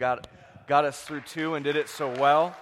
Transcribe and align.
got, 0.00 0.28
got 0.66 0.86
us 0.86 0.98
through 1.02 1.20
two 1.20 1.54
and 1.56 1.62
did 1.62 1.76
it 1.76 1.86
so 1.86 2.10
well. 2.18 2.56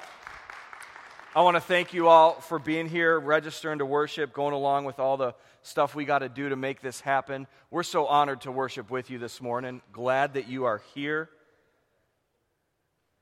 I 1.36 1.42
want 1.42 1.56
to 1.56 1.60
thank 1.60 1.94
you 1.94 2.08
all 2.08 2.32
for 2.32 2.58
being 2.58 2.88
here, 2.88 3.16
registering 3.16 3.78
to 3.78 3.86
worship, 3.86 4.32
going 4.32 4.54
along 4.54 4.86
with 4.86 4.98
all 4.98 5.16
the 5.16 5.36
stuff 5.62 5.94
we 5.94 6.04
got 6.04 6.18
to 6.18 6.28
do 6.28 6.48
to 6.48 6.56
make 6.56 6.80
this 6.80 7.00
happen. 7.00 7.46
We're 7.70 7.84
so 7.84 8.06
honored 8.06 8.40
to 8.40 8.50
worship 8.50 8.90
with 8.90 9.08
you 9.08 9.20
this 9.20 9.40
morning. 9.40 9.82
Glad 9.92 10.34
that 10.34 10.48
you 10.48 10.64
are 10.64 10.82
here. 10.96 11.30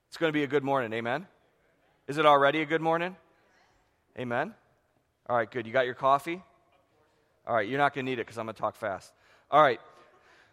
It's 0.08 0.16
going 0.16 0.30
to 0.30 0.34
be 0.34 0.44
a 0.44 0.48
good 0.48 0.64
morning. 0.64 0.94
Amen. 0.94 1.26
Is 2.08 2.16
it 2.16 2.24
already 2.24 2.62
a 2.62 2.66
good 2.66 2.80
morning? 2.80 3.16
Amen. 4.18 4.54
All 5.28 5.36
right, 5.36 5.50
good. 5.50 5.66
You 5.66 5.74
got 5.74 5.84
your 5.84 5.94
coffee? 5.94 6.42
All 7.46 7.54
right, 7.54 7.68
you're 7.68 7.76
not 7.76 7.92
going 7.92 8.06
to 8.06 8.10
need 8.10 8.18
it 8.18 8.24
because 8.24 8.38
I'm 8.38 8.46
going 8.46 8.54
to 8.54 8.60
talk 8.62 8.76
fast. 8.76 9.12
All 9.50 9.60
right. 9.60 9.80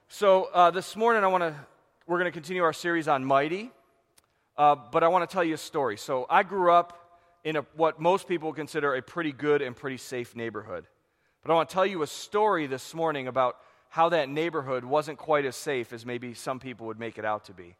So 0.09 0.49
uh, 0.53 0.69
this 0.71 0.97
morning, 0.97 1.23
I 1.23 1.27
want 1.27 1.43
to 1.43 1.55
we're 2.05 2.19
going 2.19 2.29
to 2.29 2.31
continue 2.31 2.63
our 2.63 2.73
series 2.73 3.07
on 3.07 3.23
mighty, 3.23 3.71
uh, 4.57 4.75
but 4.91 5.03
I 5.03 5.07
want 5.07 5.27
to 5.27 5.33
tell 5.33 5.43
you 5.43 5.53
a 5.53 5.57
story. 5.57 5.95
So 5.95 6.25
I 6.29 6.43
grew 6.43 6.71
up 6.71 6.99
in 7.45 7.55
a, 7.55 7.61
what 7.75 7.99
most 7.99 8.27
people 8.27 8.51
consider 8.51 8.95
a 8.95 9.01
pretty 9.01 9.31
good 9.31 9.61
and 9.61 9.73
pretty 9.73 9.97
safe 9.97 10.35
neighborhood. 10.35 10.85
But 11.41 11.51
I 11.51 11.55
want 11.55 11.69
to 11.69 11.73
tell 11.73 11.85
you 11.85 12.01
a 12.03 12.07
story 12.07 12.67
this 12.67 12.93
morning 12.93 13.27
about 13.27 13.57
how 13.87 14.09
that 14.09 14.27
neighborhood 14.27 14.83
wasn't 14.83 15.17
quite 15.17 15.45
as 15.45 15.55
safe 15.55 15.93
as 15.93 16.05
maybe 16.05 16.33
some 16.33 16.59
people 16.59 16.87
would 16.87 16.99
make 16.99 17.17
it 17.17 17.23
out 17.23 17.45
to 17.45 17.53
be. 17.53 17.75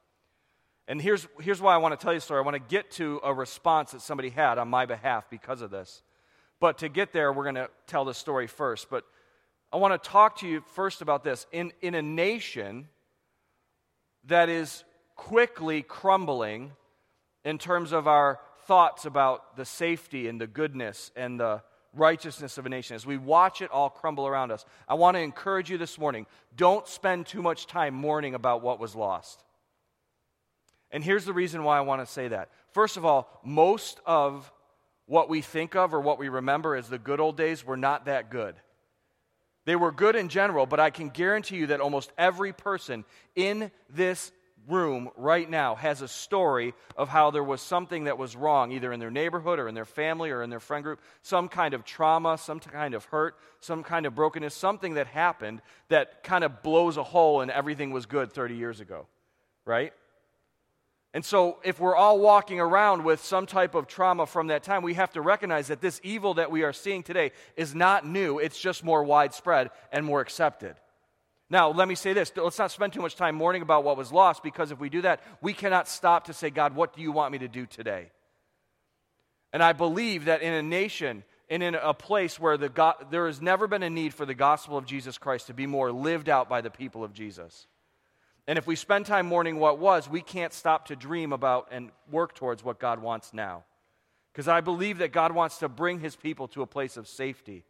And 0.88 1.02
here's, 1.02 1.28
here's 1.42 1.62
why 1.62 1.74
I 1.74 1.78
want 1.78 1.98
to 1.98 2.02
tell 2.02 2.14
you 2.14 2.18
a 2.18 2.22
story. 2.22 2.40
I 2.40 2.44
want 2.44 2.56
to 2.56 2.70
get 2.76 2.92
to 2.92 3.20
a 3.24 3.34
response 3.34 3.92
that 3.92 4.02
somebody 4.02 4.30
had 4.30 4.58
on 4.58 4.70
my 4.70 4.86
behalf 4.86 5.30
because 5.30 5.62
of 5.62 5.70
this. 5.70 6.02
But 6.62 6.78
to 6.78 6.88
get 6.88 7.12
there, 7.12 7.34
we're 7.34 7.44
going 7.44 7.56
to 7.56 7.70
tell 7.88 8.06
the 8.06 8.14
story 8.14 8.48
first. 8.48 8.90
But 8.90 9.04
I 9.72 9.78
want 9.78 10.02
to 10.02 10.10
talk 10.10 10.40
to 10.40 10.48
you 10.48 10.62
first 10.76 11.02
about 11.02 11.26
this. 11.26 11.46
In, 11.52 11.74
in 11.82 11.94
a 11.96 12.02
nation 12.02 12.88
that 14.26 14.50
is 14.50 14.84
quickly 15.16 15.82
crumbling 15.82 16.72
in 17.44 17.58
terms 17.58 17.92
of 17.92 18.08
our 18.08 18.40
thoughts 18.66 19.06
about 19.06 19.58
the 19.58 19.66
safety 19.66 20.28
and 20.28 20.40
the 20.40 20.48
goodness 20.48 21.12
and 21.16 21.40
the 21.40 21.62
righteousness 21.94 22.58
of 22.58 22.66
a 22.66 22.70
nation, 22.70 22.96
as 22.96 23.06
we 23.06 23.18
watch 23.18 23.62
it 23.62 23.70
all 23.70 23.90
crumble 23.90 24.26
around 24.26 24.52
us, 24.52 24.66
I 24.88 24.96
want 24.96 25.16
to 25.16 25.22
encourage 25.22 25.70
you 25.70 25.78
this 25.78 26.00
morning 26.00 26.26
don't 26.56 26.88
spend 26.88 27.28
too 27.28 27.42
much 27.42 27.68
time 27.68 27.94
mourning 27.94 28.34
about 28.34 28.62
what 28.62 28.80
was 28.80 28.96
lost. 28.96 29.44
And 30.92 31.04
here's 31.04 31.26
the 31.26 31.34
reason 31.34 31.64
why 31.64 31.78
I 31.78 31.82
want 31.82 32.06
to 32.06 32.12
say 32.12 32.28
that. 32.30 32.50
First 32.72 32.98
of 32.98 33.06
all, 33.06 33.30
most 33.44 34.00
of 34.06 34.52
what 35.06 35.30
we 35.30 35.42
think 35.42 35.76
of 35.76 35.94
or 35.94 36.00
what 36.00 36.20
we 36.20 36.30
remember 36.30 36.76
as 36.76 36.88
the 36.88 37.00
good 37.00 37.20
old 37.20 37.36
days 37.36 37.66
were 37.66 37.78
not 37.78 38.06
that 38.06 38.30
good. 38.30 38.56
They 39.66 39.76
were 39.76 39.92
good 39.92 40.16
in 40.16 40.30
general, 40.30 40.66
but 40.66 40.80
I 40.80 40.90
can 40.90 41.10
guarantee 41.10 41.58
you 41.58 41.68
that 41.68 41.82
almost 41.82 42.12
every 42.18 42.54
person 42.54 43.06
in 43.36 43.72
this 43.90 44.32
room 44.68 45.10
right 45.18 45.50
now 45.50 45.76
has 45.76 46.02
a 46.02 46.08
story 46.08 46.74
of 46.96 47.10
how 47.10 47.32
there 47.32 47.44
was 47.44 47.62
something 47.62 48.06
that 48.06 48.18
was 48.18 48.36
wrong, 48.36 48.72
either 48.72 48.94
in 48.94 49.00
their 49.00 49.12
neighborhood 49.12 49.60
or 49.60 49.68
in 49.68 49.76
their 49.76 49.86
family 49.86 50.32
or 50.32 50.42
in 50.42 50.50
their 50.50 50.60
friend 50.60 50.84
group, 50.84 51.02
some 51.22 51.48
kind 51.50 51.74
of 51.74 51.84
trauma, 51.84 52.38
some 52.38 52.60
kind 52.60 52.94
of 52.94 53.06
hurt, 53.06 53.36
some 53.60 53.84
kind 53.84 54.06
of 54.06 54.16
brokenness, 54.16 54.54
something 54.54 54.94
that 54.96 55.08
happened 55.08 55.62
that 55.90 56.24
kind 56.24 56.44
of 56.44 56.64
blows 56.64 56.98
a 56.98 57.04
hole 57.04 57.42
and 57.42 57.52
everything 57.52 57.92
was 57.92 58.06
good 58.06 58.32
30 58.32 58.56
years 58.56 58.80
ago, 58.80 59.08
right? 59.66 59.94
And 61.16 61.24
so, 61.24 61.60
if 61.64 61.80
we're 61.80 61.96
all 61.96 62.20
walking 62.20 62.60
around 62.60 63.04
with 63.04 63.24
some 63.24 63.46
type 63.46 63.76
of 63.76 63.88
trauma 63.88 64.26
from 64.26 64.48
that 64.48 64.64
time, 64.64 64.82
we 64.82 64.96
have 64.96 65.12
to 65.12 65.22
recognize 65.22 65.68
that 65.68 65.80
this 65.80 66.02
evil 66.04 66.34
that 66.36 66.50
we 66.50 66.64
are 66.64 66.74
seeing 66.74 67.04
today 67.04 67.32
is 67.56 67.76
not 67.76 68.06
new. 68.06 68.40
It's 68.40 68.60
just 68.60 68.84
more 68.84 69.04
widespread 69.04 69.70
and 69.92 70.06
more 70.06 70.22
accepted. 70.22 70.76
Now, 71.52 71.70
let 71.70 71.88
me 71.88 71.94
say 71.94 72.14
this. 72.14 72.32
Let's 72.36 72.58
not 72.58 72.72
spend 72.72 72.94
too 72.94 73.02
much 73.02 73.16
time 73.16 73.36
mourning 73.36 73.62
about 73.62 73.84
what 73.84 73.96
was 73.96 74.12
lost 74.12 74.42
because 74.42 74.72
if 74.72 74.80
we 74.80 74.90
do 74.90 75.02
that, 75.04 75.22
we 75.40 75.54
cannot 75.54 75.88
stop 75.88 76.26
to 76.26 76.34
say, 76.34 76.50
God, 76.50 76.76
what 76.76 76.96
do 76.96 77.02
you 77.04 77.12
want 77.12 77.32
me 77.32 77.38
to 77.40 77.48
do 77.48 77.68
today? 77.68 78.10
And 79.52 79.62
I 79.62 79.74
believe 79.74 80.26
that 80.26 80.42
in 80.42 80.52
a 80.52 80.64
nation 80.64 81.24
and 81.48 81.62
in 81.62 81.76
a 81.76 81.94
place 81.94 82.40
where 82.40 82.58
the 82.58 82.70
God, 82.70 82.96
there 83.12 83.28
has 83.28 83.40
never 83.40 83.68
been 83.68 83.84
a 83.84 83.90
need 83.90 84.16
for 84.16 84.26
the 84.26 84.34
gospel 84.34 84.80
of 84.80 84.88
Jesus 84.88 85.20
Christ 85.20 85.46
to 85.46 85.54
be 85.54 85.68
more 85.68 85.92
lived 85.92 86.28
out 86.28 86.50
by 86.50 86.62
the 86.62 86.72
people 86.72 87.04
of 87.04 87.14
Jesus. 87.14 87.68
And 88.48 88.58
if 88.58 88.68
we 88.68 88.76
spend 88.76 89.06
time 89.06 89.26
mourning 89.26 89.58
what 89.58 89.80
was, 89.80 90.10
we 90.10 90.22
can't 90.22 90.52
stop 90.52 90.88
to 90.88 90.96
dream 90.96 91.32
about 91.32 91.70
and 91.72 91.92
work 92.12 92.36
towards 92.36 92.64
what 92.64 92.80
God 92.80 93.02
wants 93.02 93.34
now. 93.34 93.64
Because 94.32 94.48
I 94.48 94.62
believe 94.62 94.98
that 94.98 95.12
God 95.12 95.32
wants 95.32 95.60
to 95.60 95.70
bring 95.70 96.00
his 96.00 96.16
people 96.16 96.48
to 96.50 96.62
a 96.62 96.68
place 96.68 96.98
of 96.98 97.08
safety. 97.08 97.64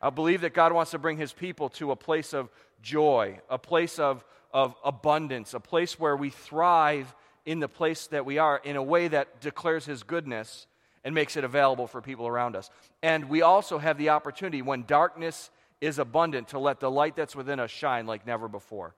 I 0.00 0.10
believe 0.10 0.42
that 0.42 0.54
God 0.54 0.72
wants 0.72 0.92
to 0.92 0.98
bring 0.98 1.16
his 1.16 1.32
people 1.32 1.68
to 1.70 1.90
a 1.90 1.96
place 1.96 2.32
of 2.32 2.50
joy, 2.82 3.40
a 3.50 3.58
place 3.58 3.98
of, 3.98 4.24
of 4.52 4.76
abundance, 4.84 5.54
a 5.54 5.60
place 5.60 5.98
where 5.98 6.16
we 6.16 6.30
thrive 6.30 7.12
in 7.44 7.58
the 7.58 7.68
place 7.68 8.06
that 8.08 8.24
we 8.24 8.38
are 8.38 8.60
in 8.62 8.76
a 8.76 8.82
way 8.82 9.08
that 9.08 9.40
declares 9.40 9.86
his 9.86 10.02
goodness 10.04 10.66
and 11.02 11.14
makes 11.14 11.36
it 11.36 11.42
available 11.42 11.86
for 11.86 12.00
people 12.00 12.28
around 12.28 12.54
us. 12.54 12.70
And 13.02 13.28
we 13.28 13.42
also 13.42 13.78
have 13.78 13.98
the 13.98 14.10
opportunity, 14.10 14.62
when 14.62 14.84
darkness 14.84 15.50
is 15.80 15.98
abundant, 15.98 16.48
to 16.48 16.58
let 16.58 16.78
the 16.78 16.90
light 16.90 17.16
that's 17.16 17.34
within 17.34 17.58
us 17.58 17.70
shine 17.70 18.06
like 18.06 18.26
never 18.26 18.46
before. 18.46 18.94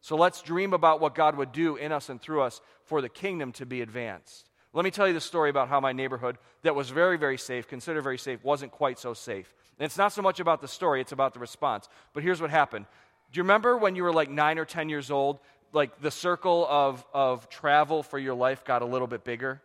So 0.00 0.16
let's 0.16 0.42
dream 0.42 0.72
about 0.72 1.00
what 1.00 1.14
God 1.14 1.36
would 1.36 1.52
do 1.52 1.76
in 1.76 1.92
us 1.92 2.08
and 2.08 2.20
through 2.20 2.42
us 2.42 2.60
for 2.84 3.00
the 3.00 3.08
kingdom 3.08 3.52
to 3.52 3.66
be 3.66 3.82
advanced. 3.82 4.48
Let 4.72 4.84
me 4.84 4.90
tell 4.90 5.08
you 5.08 5.14
the 5.14 5.20
story 5.20 5.50
about 5.50 5.68
how 5.68 5.80
my 5.80 5.92
neighborhood, 5.92 6.38
that 6.62 6.74
was 6.74 6.90
very, 6.90 7.16
very 7.16 7.38
safe, 7.38 7.66
considered 7.66 8.02
very 8.02 8.18
safe, 8.18 8.44
wasn't 8.44 8.70
quite 8.70 8.98
so 8.98 9.14
safe. 9.14 9.52
And 9.78 9.86
it's 9.86 9.98
not 9.98 10.12
so 10.12 10.22
much 10.22 10.40
about 10.40 10.60
the 10.60 10.68
story, 10.68 11.00
it's 11.00 11.12
about 11.12 11.34
the 11.34 11.40
response. 11.40 11.88
But 12.12 12.22
here's 12.22 12.40
what 12.40 12.50
happened. 12.50 12.86
Do 13.32 13.38
you 13.38 13.42
remember 13.42 13.76
when 13.76 13.96
you 13.96 14.02
were 14.02 14.12
like 14.12 14.30
nine 14.30 14.58
or 14.58 14.64
10 14.64 14.88
years 14.88 15.10
old, 15.10 15.40
like 15.72 16.00
the 16.00 16.10
circle 16.10 16.66
of, 16.68 17.04
of 17.12 17.48
travel 17.48 18.02
for 18.02 18.18
your 18.18 18.34
life 18.34 18.64
got 18.64 18.82
a 18.82 18.86
little 18.86 19.06
bit 19.06 19.24
bigger? 19.24 19.60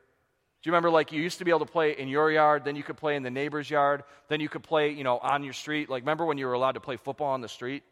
Do 0.62 0.70
you 0.70 0.72
remember 0.72 0.90
like 0.90 1.12
you 1.12 1.22
used 1.22 1.40
to 1.40 1.46
be 1.46 1.52
able 1.52 1.66
to 1.66 1.72
play 1.72 1.98
in 1.98 2.08
your 2.08 2.32
yard, 2.32 2.64
then 2.64 2.76
you 2.78 2.84
could 2.84 2.96
play 2.96 3.18
in 3.18 3.24
the 3.24 3.30
neighbor's 3.30 3.70
yard, 3.70 4.04
then 4.30 4.40
you 4.40 4.48
could 4.48 4.64
play, 4.64 4.92
you 4.92 5.04
know, 5.04 5.18
on 5.18 5.44
your 5.44 5.54
street? 5.54 5.90
Like 5.90 6.04
remember 6.04 6.26
when 6.26 6.38
you 6.38 6.46
were 6.46 6.54
allowed 6.54 6.74
to 6.74 6.80
play 6.80 6.96
football 6.96 7.28
on 7.28 7.42
the 7.42 7.50
street? 7.50 7.84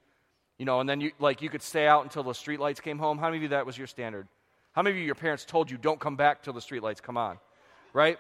You 0.61 0.66
know, 0.66 0.79
and 0.79 0.88
then 0.88 1.01
you 1.01 1.11
like 1.17 1.41
you 1.41 1.49
could 1.49 1.63
stay 1.63 1.88
out 1.88 2.03
until 2.03 2.22
the 2.22 2.33
streetlights 2.33 2.83
came 2.83 2.99
home. 2.99 3.17
How 3.17 3.25
many 3.25 3.38
of 3.38 3.41
you 3.41 3.49
that 3.49 3.66
was 3.66 3.75
your 3.75 3.88
standard? 3.88 4.27
How 4.73 4.83
many 4.83 4.95
of 4.95 4.99
you 4.99 5.05
your 5.07 5.16
parents 5.16 5.44
told 5.44 5.72
you 5.72 5.77
don't 5.79 5.99
come 5.99 6.16
back 6.16 6.44
till 6.44 6.53
the 6.53 6.59
streetlights 6.59 7.01
come 7.01 7.17
on? 7.17 7.39
Right? 7.94 8.19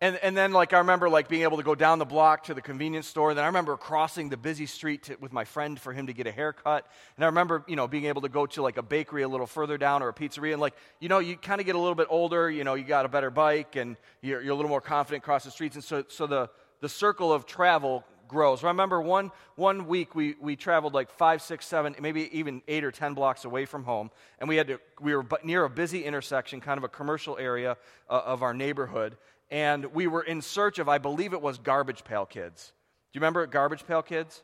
And, 0.00 0.14
and 0.22 0.36
then 0.36 0.52
like 0.52 0.72
I 0.72 0.78
remember 0.78 1.08
like 1.08 1.26
being 1.26 1.42
able 1.42 1.56
to 1.56 1.64
go 1.64 1.74
down 1.74 1.98
the 1.98 2.04
block 2.04 2.44
to 2.44 2.54
the 2.54 2.62
convenience 2.62 3.08
store. 3.08 3.30
And 3.30 3.36
then 3.36 3.42
I 3.42 3.48
remember 3.48 3.76
crossing 3.76 4.28
the 4.28 4.36
busy 4.36 4.66
street 4.66 5.02
to, 5.04 5.16
with 5.16 5.32
my 5.32 5.44
friend 5.44 5.80
for 5.80 5.92
him 5.92 6.06
to 6.06 6.12
get 6.12 6.28
a 6.28 6.30
haircut. 6.30 6.86
And 7.16 7.24
I 7.24 7.26
remember, 7.26 7.64
you 7.66 7.74
know, 7.74 7.88
being 7.88 8.04
able 8.04 8.22
to 8.22 8.28
go 8.28 8.46
to 8.46 8.62
like 8.62 8.76
a 8.76 8.82
bakery 8.82 9.22
a 9.22 9.28
little 9.28 9.48
further 9.48 9.76
down 9.76 10.00
or 10.00 10.10
a 10.10 10.14
pizzeria. 10.14 10.52
And 10.52 10.60
like, 10.60 10.74
you 11.00 11.08
know, 11.08 11.18
you 11.18 11.36
kind 11.36 11.60
of 11.60 11.66
get 11.66 11.74
a 11.74 11.78
little 11.80 11.96
bit 11.96 12.06
older, 12.08 12.48
you 12.48 12.62
know, 12.62 12.74
you 12.74 12.84
got 12.84 13.04
a 13.04 13.08
better 13.08 13.32
bike 13.32 13.74
and 13.74 13.96
you're, 14.22 14.40
you're 14.40 14.52
a 14.52 14.56
little 14.56 14.70
more 14.70 14.80
confident 14.80 15.24
across 15.24 15.42
the 15.42 15.50
streets. 15.50 15.74
And 15.74 15.82
so, 15.82 16.04
so 16.06 16.28
the, 16.28 16.50
the 16.80 16.88
circle 16.88 17.32
of 17.32 17.46
travel 17.46 18.04
grows. 18.34 18.64
I 18.64 18.68
remember 18.68 19.00
one, 19.00 19.30
one 19.54 19.86
week 19.86 20.14
we, 20.14 20.34
we 20.40 20.56
traveled 20.56 20.92
like 20.92 21.10
five, 21.10 21.40
six, 21.40 21.66
seven, 21.66 21.94
maybe 22.00 22.28
even 22.36 22.62
eight 22.66 22.84
or 22.84 22.90
ten 22.90 23.14
blocks 23.14 23.44
away 23.44 23.64
from 23.64 23.84
home, 23.84 24.10
and 24.40 24.48
we, 24.48 24.56
had 24.56 24.66
to, 24.66 24.80
we 25.00 25.14
were 25.14 25.24
near 25.44 25.64
a 25.64 25.70
busy 25.70 26.04
intersection, 26.04 26.60
kind 26.60 26.76
of 26.76 26.84
a 26.84 26.88
commercial 26.88 27.38
area 27.38 27.76
uh, 28.10 28.32
of 28.32 28.42
our 28.42 28.52
neighborhood, 28.52 29.16
and 29.50 29.86
we 29.94 30.08
were 30.08 30.22
in 30.22 30.42
search 30.42 30.80
of, 30.80 30.88
I 30.88 30.98
believe 30.98 31.32
it 31.32 31.40
was 31.40 31.58
Garbage 31.58 32.02
Pail 32.02 32.26
Kids. 32.26 32.72
Do 33.12 33.18
you 33.18 33.20
remember 33.20 33.46
Garbage 33.46 33.86
Pail 33.86 34.02
Kids? 34.02 34.42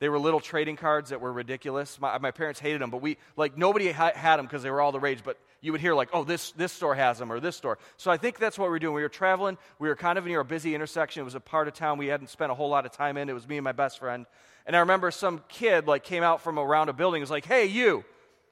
They 0.00 0.08
were 0.08 0.18
little 0.18 0.40
trading 0.40 0.76
cards 0.76 1.10
that 1.10 1.20
were 1.20 1.32
ridiculous. 1.32 2.00
My, 2.00 2.18
my 2.18 2.30
parents 2.30 2.60
hated 2.60 2.80
them, 2.80 2.90
but 2.90 3.02
we, 3.02 3.16
like, 3.36 3.58
nobody 3.58 3.90
ha- 3.90 4.12
had 4.14 4.36
them 4.36 4.46
because 4.46 4.62
they 4.62 4.70
were 4.70 4.80
all 4.80 4.92
the 4.92 5.00
rage. 5.00 5.20
But 5.24 5.38
you 5.60 5.72
would 5.72 5.80
hear, 5.80 5.94
like, 5.94 6.10
oh, 6.12 6.22
this, 6.22 6.52
this 6.52 6.72
store 6.72 6.94
has 6.94 7.18
them 7.18 7.32
or 7.32 7.40
this 7.40 7.56
store. 7.56 7.78
So 7.96 8.10
I 8.10 8.16
think 8.16 8.38
that's 8.38 8.58
what 8.58 8.66
we 8.66 8.70
were 8.70 8.78
doing. 8.78 8.94
We 8.94 9.02
were 9.02 9.08
traveling. 9.08 9.58
We 9.80 9.88
were 9.88 9.96
kind 9.96 10.16
of 10.16 10.24
near 10.24 10.40
a 10.40 10.44
busy 10.44 10.74
intersection. 10.74 11.22
It 11.22 11.24
was 11.24 11.34
a 11.34 11.40
part 11.40 11.66
of 11.66 11.74
town 11.74 11.98
we 11.98 12.06
hadn't 12.06 12.30
spent 12.30 12.52
a 12.52 12.54
whole 12.54 12.68
lot 12.68 12.86
of 12.86 12.92
time 12.92 13.16
in. 13.16 13.28
It 13.28 13.32
was 13.32 13.48
me 13.48 13.56
and 13.56 13.64
my 13.64 13.72
best 13.72 13.98
friend. 13.98 14.26
And 14.66 14.76
I 14.76 14.80
remember 14.80 15.10
some 15.10 15.42
kid, 15.48 15.88
like, 15.88 16.04
came 16.04 16.22
out 16.22 16.42
from 16.42 16.58
around 16.58 16.90
a 16.90 16.92
building 16.92 17.20
and 17.20 17.22
was 17.22 17.30
like, 17.30 17.46
hey, 17.46 17.66
you. 17.66 18.04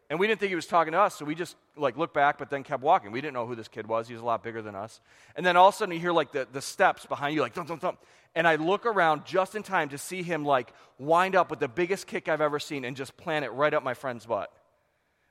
And 0.08 0.20
we 0.20 0.28
didn't 0.28 0.38
think 0.38 0.50
he 0.50 0.56
was 0.56 0.66
talking 0.66 0.92
to 0.92 1.00
us, 1.00 1.16
so 1.16 1.24
we 1.24 1.34
just 1.34 1.56
like 1.76 1.96
looked 1.96 2.14
back, 2.14 2.38
but 2.38 2.48
then 2.48 2.62
kept 2.62 2.82
walking. 2.82 3.10
We 3.10 3.20
didn't 3.20 3.34
know 3.34 3.46
who 3.46 3.56
this 3.56 3.66
kid 3.66 3.88
was. 3.88 4.06
He 4.06 4.14
was 4.14 4.22
a 4.22 4.24
lot 4.24 4.42
bigger 4.44 4.62
than 4.62 4.76
us. 4.76 5.00
And 5.34 5.44
then 5.44 5.56
all 5.56 5.68
of 5.68 5.74
a 5.74 5.76
sudden 5.76 5.94
you 5.94 6.00
hear 6.00 6.12
like 6.12 6.30
the, 6.30 6.46
the 6.52 6.62
steps 6.62 7.06
behind 7.06 7.34
you, 7.34 7.40
like 7.40 7.54
thump, 7.54 7.66
thump, 7.66 7.80
thump. 7.80 7.98
And 8.34 8.46
I 8.46 8.54
look 8.54 8.86
around 8.86 9.24
just 9.24 9.56
in 9.56 9.64
time 9.64 9.88
to 9.88 9.98
see 9.98 10.22
him 10.22 10.44
like 10.44 10.72
wind 10.98 11.34
up 11.34 11.50
with 11.50 11.58
the 11.58 11.68
biggest 11.68 12.06
kick 12.06 12.28
I've 12.28 12.40
ever 12.40 12.60
seen 12.60 12.84
and 12.84 12.96
just 12.96 13.16
plant 13.16 13.44
it 13.44 13.50
right 13.50 13.74
up 13.74 13.82
my 13.82 13.94
friend's 13.94 14.26
butt. 14.26 14.52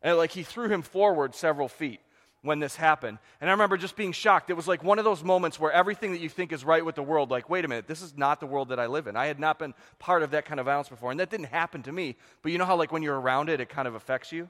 And 0.02 0.18
like 0.18 0.32
he 0.32 0.44
threw 0.44 0.68
him 0.68 0.82
forward 0.82 1.36
several 1.36 1.70
feet 1.70 2.02
when 2.42 2.60
this 2.60 2.76
happened. 2.76 3.18
And 3.42 3.50
I 3.50 3.54
remember 3.54 3.78
just 3.78 3.96
being 3.96 4.12
shocked. 4.12 4.50
It 4.50 4.54
was 4.54 4.68
like 4.68 4.84
one 4.84 5.00
of 5.00 5.06
those 5.06 5.24
moments 5.24 5.60
where 5.60 5.72
everything 5.72 6.12
that 6.12 6.20
you 6.20 6.30
think 6.30 6.52
is 6.52 6.64
right 6.64 6.86
with 6.86 6.96
the 6.96 7.04
world, 7.04 7.32
like, 7.32 7.50
wait 7.50 7.66
a 7.66 7.68
minute, 7.68 7.88
this 7.88 8.02
is 8.02 8.16
not 8.16 8.40
the 8.40 8.46
world 8.46 8.70
that 8.70 8.80
I 8.80 8.86
live 8.86 9.08
in. 9.08 9.16
I 9.16 9.26
had 9.28 9.40
not 9.40 9.58
been 9.58 9.74
part 10.00 10.22
of 10.22 10.32
that 10.32 10.46
kind 10.46 10.60
of 10.60 10.68
violence 10.68 10.90
before. 10.90 11.12
And 11.12 11.20
that 11.20 11.30
didn't 11.30 11.48
happen 11.48 11.82
to 11.84 11.92
me. 11.92 12.16
But 12.44 12.52
you 12.52 12.58
know 12.58 12.66
how, 12.66 12.76
like, 12.76 12.92
when 12.92 13.02
you're 13.02 13.20
around 13.20 13.50
it, 13.50 13.62
it 13.62 13.70
kind 13.70 13.88
of 13.88 13.96
affects 13.96 14.32
you? 14.32 14.50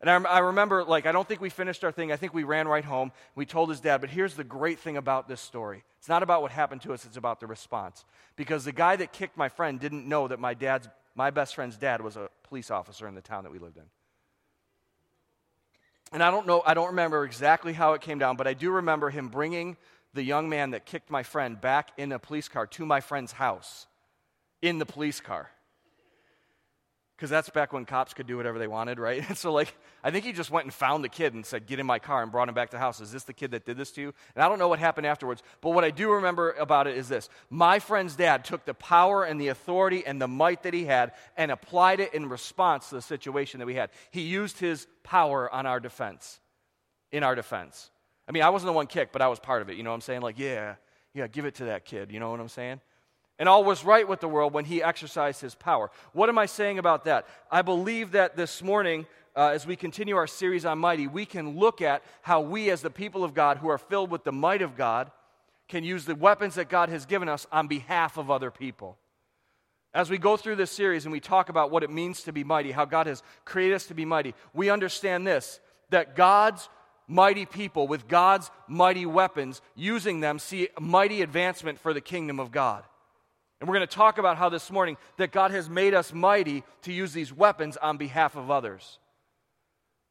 And 0.00 0.10
I, 0.10 0.16
I, 0.30 0.38
remember, 0.40 0.84
like, 0.84 1.06
I 1.06 1.12
don't 1.12 1.26
think 1.26 1.40
we 1.40 1.50
finished 1.50 1.82
our 1.84 1.92
thing. 1.92 2.12
I 2.12 2.16
think 2.16 2.34
we 2.34 2.44
ran 2.44 2.68
right 2.68 2.84
home. 2.84 3.12
We 3.34 3.46
told 3.46 3.70
his 3.70 3.80
dad, 3.80 4.00
but 4.00 4.10
here's 4.10 4.34
the 4.34 4.44
great 4.44 4.78
thing 4.78 4.96
about 4.96 5.28
this 5.28 5.40
story 5.40 5.82
it's 5.98 6.08
not 6.08 6.22
about 6.22 6.42
what 6.42 6.50
happened 6.50 6.82
to 6.82 6.92
us, 6.92 7.04
it's 7.04 7.16
about 7.16 7.40
the 7.40 7.46
response. 7.46 8.04
Because 8.36 8.64
the 8.64 8.72
guy 8.72 8.96
that 8.96 9.12
kicked 9.12 9.36
my 9.36 9.48
friend 9.48 9.80
didn't 9.80 10.06
know 10.06 10.28
that 10.28 10.38
my 10.38 10.52
dad's, 10.52 10.88
my 11.14 11.30
best 11.30 11.54
friend's 11.54 11.76
dad 11.76 12.02
was 12.02 12.16
a 12.16 12.28
police 12.42 12.70
officer 12.70 13.08
in 13.08 13.14
the 13.14 13.22
town 13.22 13.44
that 13.44 13.52
we 13.52 13.58
lived 13.58 13.78
in. 13.78 13.84
And 16.12 16.22
I 16.22 16.30
don't 16.30 16.46
know, 16.46 16.62
I 16.66 16.74
don't 16.74 16.88
remember 16.88 17.24
exactly 17.24 17.72
how 17.72 17.94
it 17.94 18.00
came 18.00 18.18
down, 18.18 18.36
but 18.36 18.46
I 18.46 18.54
do 18.54 18.70
remember 18.70 19.10
him 19.10 19.28
bringing 19.28 19.76
the 20.12 20.22
young 20.22 20.48
man 20.48 20.70
that 20.70 20.86
kicked 20.86 21.10
my 21.10 21.22
friend 21.22 21.60
back 21.60 21.90
in 21.96 22.12
a 22.12 22.18
police 22.18 22.48
car 22.48 22.66
to 22.66 22.86
my 22.86 23.00
friend's 23.00 23.32
house 23.32 23.86
in 24.62 24.78
the 24.78 24.86
police 24.86 25.20
car 25.20 25.50
because 27.16 27.30
that's 27.30 27.48
back 27.48 27.72
when 27.72 27.84
cops 27.84 28.12
could 28.12 28.26
do 28.26 28.36
whatever 28.36 28.58
they 28.58 28.66
wanted, 28.66 28.98
right? 28.98 29.24
And 29.28 29.38
so, 29.44 29.52
like, 29.52 29.74
I 30.02 30.10
think 30.10 30.24
he 30.24 30.32
just 30.32 30.50
went 30.50 30.64
and 30.64 30.74
found 30.74 31.04
the 31.04 31.08
kid 31.08 31.34
and 31.34 31.46
said, 31.46 31.66
Get 31.66 31.78
in 31.78 31.86
my 31.86 31.98
car 31.98 32.22
and 32.22 32.32
brought 32.32 32.48
him 32.48 32.54
back 32.54 32.70
to 32.70 32.76
the 32.76 32.80
house. 32.80 33.00
Is 33.00 33.12
this 33.12 33.24
the 33.24 33.32
kid 33.32 33.52
that 33.52 33.64
did 33.64 33.76
this 33.76 33.90
to 33.92 34.00
you? 34.00 34.14
And 34.34 34.42
I 34.42 34.48
don't 34.48 34.58
know 34.58 34.68
what 34.68 34.78
happened 34.78 35.06
afterwards, 35.06 35.42
but 35.60 35.70
what 35.70 35.84
I 35.84 35.90
do 35.90 36.12
remember 36.12 36.52
about 36.52 36.86
it 36.86 36.96
is 36.96 37.08
this 37.08 37.28
my 37.50 37.78
friend's 37.78 38.16
dad 38.16 38.44
took 38.44 38.64
the 38.64 38.74
power 38.74 39.24
and 39.24 39.40
the 39.40 39.48
authority 39.48 40.04
and 40.04 40.20
the 40.20 40.28
might 40.28 40.62
that 40.64 40.74
he 40.74 40.84
had 40.84 41.12
and 41.36 41.50
applied 41.50 42.00
it 42.00 42.14
in 42.14 42.28
response 42.28 42.88
to 42.88 42.96
the 42.96 43.02
situation 43.02 43.60
that 43.60 43.66
we 43.66 43.74
had. 43.74 43.90
He 44.10 44.22
used 44.22 44.58
his 44.58 44.86
power 45.02 45.52
on 45.52 45.66
our 45.66 45.80
defense, 45.80 46.40
in 47.12 47.22
our 47.22 47.34
defense. 47.34 47.90
I 48.28 48.32
mean, 48.32 48.42
I 48.42 48.50
wasn't 48.50 48.68
the 48.68 48.72
one 48.72 48.86
kicked, 48.86 49.12
but 49.12 49.22
I 49.22 49.28
was 49.28 49.38
part 49.38 49.62
of 49.62 49.68
it. 49.68 49.76
You 49.76 49.82
know 49.82 49.90
what 49.90 49.96
I'm 49.96 50.00
saying? 50.00 50.22
Like, 50.22 50.38
yeah, 50.38 50.76
yeah, 51.12 51.26
give 51.26 51.44
it 51.44 51.56
to 51.56 51.66
that 51.66 51.84
kid. 51.84 52.10
You 52.10 52.20
know 52.20 52.30
what 52.30 52.40
I'm 52.40 52.48
saying? 52.48 52.80
And 53.38 53.48
all 53.48 53.64
was 53.64 53.84
right 53.84 54.06
with 54.06 54.20
the 54.20 54.28
world 54.28 54.52
when 54.52 54.64
he 54.64 54.82
exercised 54.82 55.40
his 55.40 55.54
power. 55.54 55.90
What 56.12 56.28
am 56.28 56.38
I 56.38 56.46
saying 56.46 56.78
about 56.78 57.04
that? 57.04 57.26
I 57.50 57.62
believe 57.62 58.12
that 58.12 58.36
this 58.36 58.62
morning, 58.62 59.06
uh, 59.36 59.48
as 59.48 59.66
we 59.66 59.76
continue 59.76 60.16
our 60.16 60.26
series 60.26 60.64
on 60.64 60.78
mighty, 60.78 61.06
we 61.08 61.26
can 61.26 61.58
look 61.58 61.82
at 61.82 62.02
how 62.22 62.40
we, 62.40 62.70
as 62.70 62.82
the 62.82 62.90
people 62.90 63.24
of 63.24 63.34
God 63.34 63.58
who 63.58 63.68
are 63.68 63.78
filled 63.78 64.10
with 64.10 64.24
the 64.24 64.32
might 64.32 64.62
of 64.62 64.76
God, 64.76 65.10
can 65.68 65.82
use 65.82 66.04
the 66.04 66.14
weapons 66.14 66.54
that 66.54 66.68
God 66.68 66.88
has 66.90 67.06
given 67.06 67.28
us 67.28 67.46
on 67.50 67.66
behalf 67.66 68.16
of 68.18 68.30
other 68.30 68.50
people. 68.50 68.96
As 69.92 70.10
we 70.10 70.18
go 70.18 70.36
through 70.36 70.56
this 70.56 70.70
series 70.70 71.04
and 71.04 71.12
we 71.12 71.20
talk 71.20 71.48
about 71.48 71.70
what 71.70 71.84
it 71.84 71.90
means 71.90 72.24
to 72.24 72.32
be 72.32 72.44
mighty, 72.44 72.72
how 72.72 72.84
God 72.84 73.06
has 73.06 73.22
created 73.44 73.74
us 73.74 73.86
to 73.86 73.94
be 73.94 74.04
mighty, 74.04 74.34
we 74.52 74.70
understand 74.70 75.26
this 75.26 75.60
that 75.90 76.16
God's 76.16 76.68
mighty 77.06 77.46
people 77.46 77.86
with 77.86 78.08
God's 78.08 78.50
mighty 78.66 79.06
weapons, 79.06 79.60
using 79.74 80.20
them, 80.20 80.38
see 80.38 80.68
mighty 80.80 81.22
advancement 81.22 81.78
for 81.78 81.92
the 81.92 82.00
kingdom 82.00 82.40
of 82.40 82.50
God. 82.50 82.82
And 83.64 83.68
we're 83.70 83.76
going 83.76 83.88
to 83.88 83.96
talk 83.96 84.18
about 84.18 84.36
how 84.36 84.50
this 84.50 84.70
morning 84.70 84.98
that 85.16 85.32
God 85.32 85.50
has 85.50 85.70
made 85.70 85.94
us 85.94 86.12
mighty 86.12 86.64
to 86.82 86.92
use 86.92 87.14
these 87.14 87.32
weapons 87.32 87.78
on 87.78 87.96
behalf 87.96 88.36
of 88.36 88.50
others. 88.50 88.98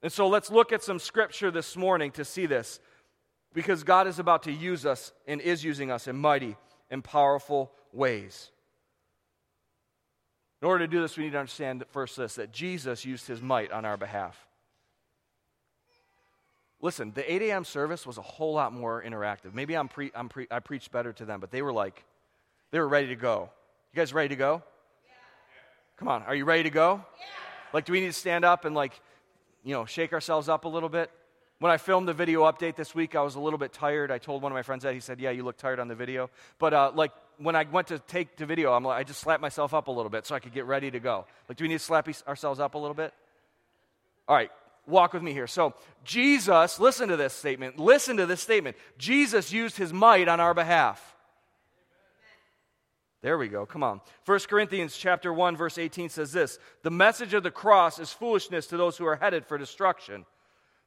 And 0.01 0.11
so 0.11 0.27
let's 0.27 0.49
look 0.49 0.71
at 0.71 0.81
some 0.81 0.97
scripture 0.97 1.51
this 1.51 1.77
morning 1.77 2.09
to 2.13 2.25
see 2.25 2.47
this 2.47 2.79
because 3.53 3.83
God 3.83 4.07
is 4.07 4.17
about 4.17 4.41
to 4.43 4.51
use 4.51 4.87
us 4.87 5.13
and 5.27 5.39
is 5.39 5.63
using 5.63 5.91
us 5.91 6.07
in 6.07 6.15
mighty 6.15 6.57
and 6.89 7.03
powerful 7.03 7.71
ways. 7.91 8.49
In 10.63 10.67
order 10.67 10.87
to 10.87 10.91
do 10.91 10.99
this, 10.99 11.15
we 11.15 11.25
need 11.25 11.33
to 11.33 11.39
understand 11.39 11.83
first 11.91 12.17
this 12.17 12.33
that 12.33 12.51
Jesus 12.51 13.05
used 13.05 13.27
his 13.27 13.39
might 13.39 13.71
on 13.71 13.85
our 13.85 13.97
behalf. 13.97 14.47
Listen, 16.81 17.11
the 17.13 17.31
8 17.31 17.43
a.m. 17.43 17.65
service 17.65 18.07
was 18.07 18.17
a 18.17 18.23
whole 18.23 18.55
lot 18.55 18.73
more 18.73 19.03
interactive. 19.03 19.53
Maybe 19.53 19.77
I'm 19.77 19.89
pre, 19.89 20.09
I'm 20.15 20.27
pre, 20.27 20.47
I 20.49 20.59
preached 20.59 20.91
better 20.91 21.13
to 21.13 21.23
them, 21.23 21.39
but 21.39 21.51
they 21.51 21.61
were 21.61 21.71
like, 21.71 22.03
they 22.73 22.79
were 22.79 22.87
ready 22.87 23.09
to 23.09 23.15
go. 23.15 23.51
You 23.93 23.97
guys 23.97 24.11
ready 24.13 24.29
to 24.29 24.35
go? 24.35 24.63
Yeah. 25.05 25.11
Come 25.97 26.07
on, 26.07 26.23
are 26.23 26.33
you 26.33 26.43
ready 26.43 26.63
to 26.63 26.71
go? 26.71 26.95
Yeah. 26.95 27.25
Like, 27.71 27.85
do 27.85 27.91
we 27.91 27.99
need 27.99 28.07
to 28.07 28.13
stand 28.13 28.43
up 28.43 28.65
and, 28.65 28.73
like, 28.73 28.99
you 29.63 29.75
know, 29.75 29.85
shake 29.85 30.11
ourselves 30.11 30.49
up 30.49 30.65
a 30.65 30.67
little 30.67 30.89
bit? 30.89 31.11
When 31.59 31.71
I 31.71 31.77
filmed 31.77 32.07
the 32.07 32.13
video 32.13 32.51
update 32.51 32.75
this 32.75 32.95
week, 32.95 33.15
I 33.15 33.21
was 33.21 33.35
a 33.35 33.39
little 33.39 33.59
bit 33.59 33.73
tired. 33.73 34.09
I 34.09 34.17
told 34.17 34.41
one 34.41 34.51
of 34.51 34.55
my 34.55 34.63
friends 34.63 34.81
that. 34.81 34.95
He 34.95 35.01
said, 35.01 35.19
Yeah, 35.19 35.29
you 35.29 35.43
look 35.43 35.57
tired 35.57 35.79
on 35.79 35.87
the 35.87 35.93
video. 35.93 36.31
But, 36.57 36.73
uh, 36.73 36.91
like, 36.95 37.11
when 37.37 37.55
I 37.55 37.63
went 37.71 37.89
to 37.89 37.99
take 37.99 38.37
the 38.37 38.47
video, 38.47 38.73
I'm 38.73 38.83
like, 38.83 38.97
I 38.97 39.03
just 39.03 39.19
slapped 39.19 39.43
myself 39.43 39.75
up 39.75 39.87
a 39.87 39.91
little 39.91 40.09
bit 40.09 40.25
so 40.25 40.33
I 40.33 40.39
could 40.39 40.55
get 40.55 40.65
ready 40.65 40.89
to 40.89 40.99
go. 40.99 41.27
Like, 41.47 41.59
do 41.59 41.65
we 41.65 41.67
need 41.67 41.77
to 41.77 41.85
slap 41.85 42.09
ourselves 42.27 42.59
up 42.59 42.73
a 42.73 42.79
little 42.79 42.95
bit? 42.95 43.13
All 44.27 44.35
right, 44.35 44.49
walk 44.87 45.13
with 45.13 45.21
me 45.21 45.31
here. 45.31 45.45
So, 45.45 45.75
Jesus, 46.03 46.79
listen 46.79 47.09
to 47.09 47.17
this 47.17 47.33
statement. 47.33 47.77
Listen 47.77 48.17
to 48.17 48.25
this 48.25 48.41
statement. 48.41 48.77
Jesus 48.97 49.53
used 49.53 49.77
his 49.77 49.93
might 49.93 50.27
on 50.27 50.39
our 50.39 50.55
behalf. 50.55 51.12
There 53.23 53.37
we 53.37 53.47
go. 53.47 53.65
Come 53.65 53.83
on. 53.83 54.01
1 54.25 54.39
Corinthians 54.49 54.97
chapter 54.97 55.33
1 55.33 55.55
verse 55.55 55.77
18 55.77 56.09
says 56.09 56.33
this, 56.33 56.59
"The 56.81 56.91
message 56.91 57.33
of 57.33 57.41
the 57.41 57.51
cross 57.51 57.97
is 57.97 58.11
foolishness 58.11 58.67
to 58.67 58.77
those 58.77 58.97
who 58.97 59.05
are 59.05 59.15
headed 59.15 59.45
for 59.45 59.57
destruction, 59.57 60.25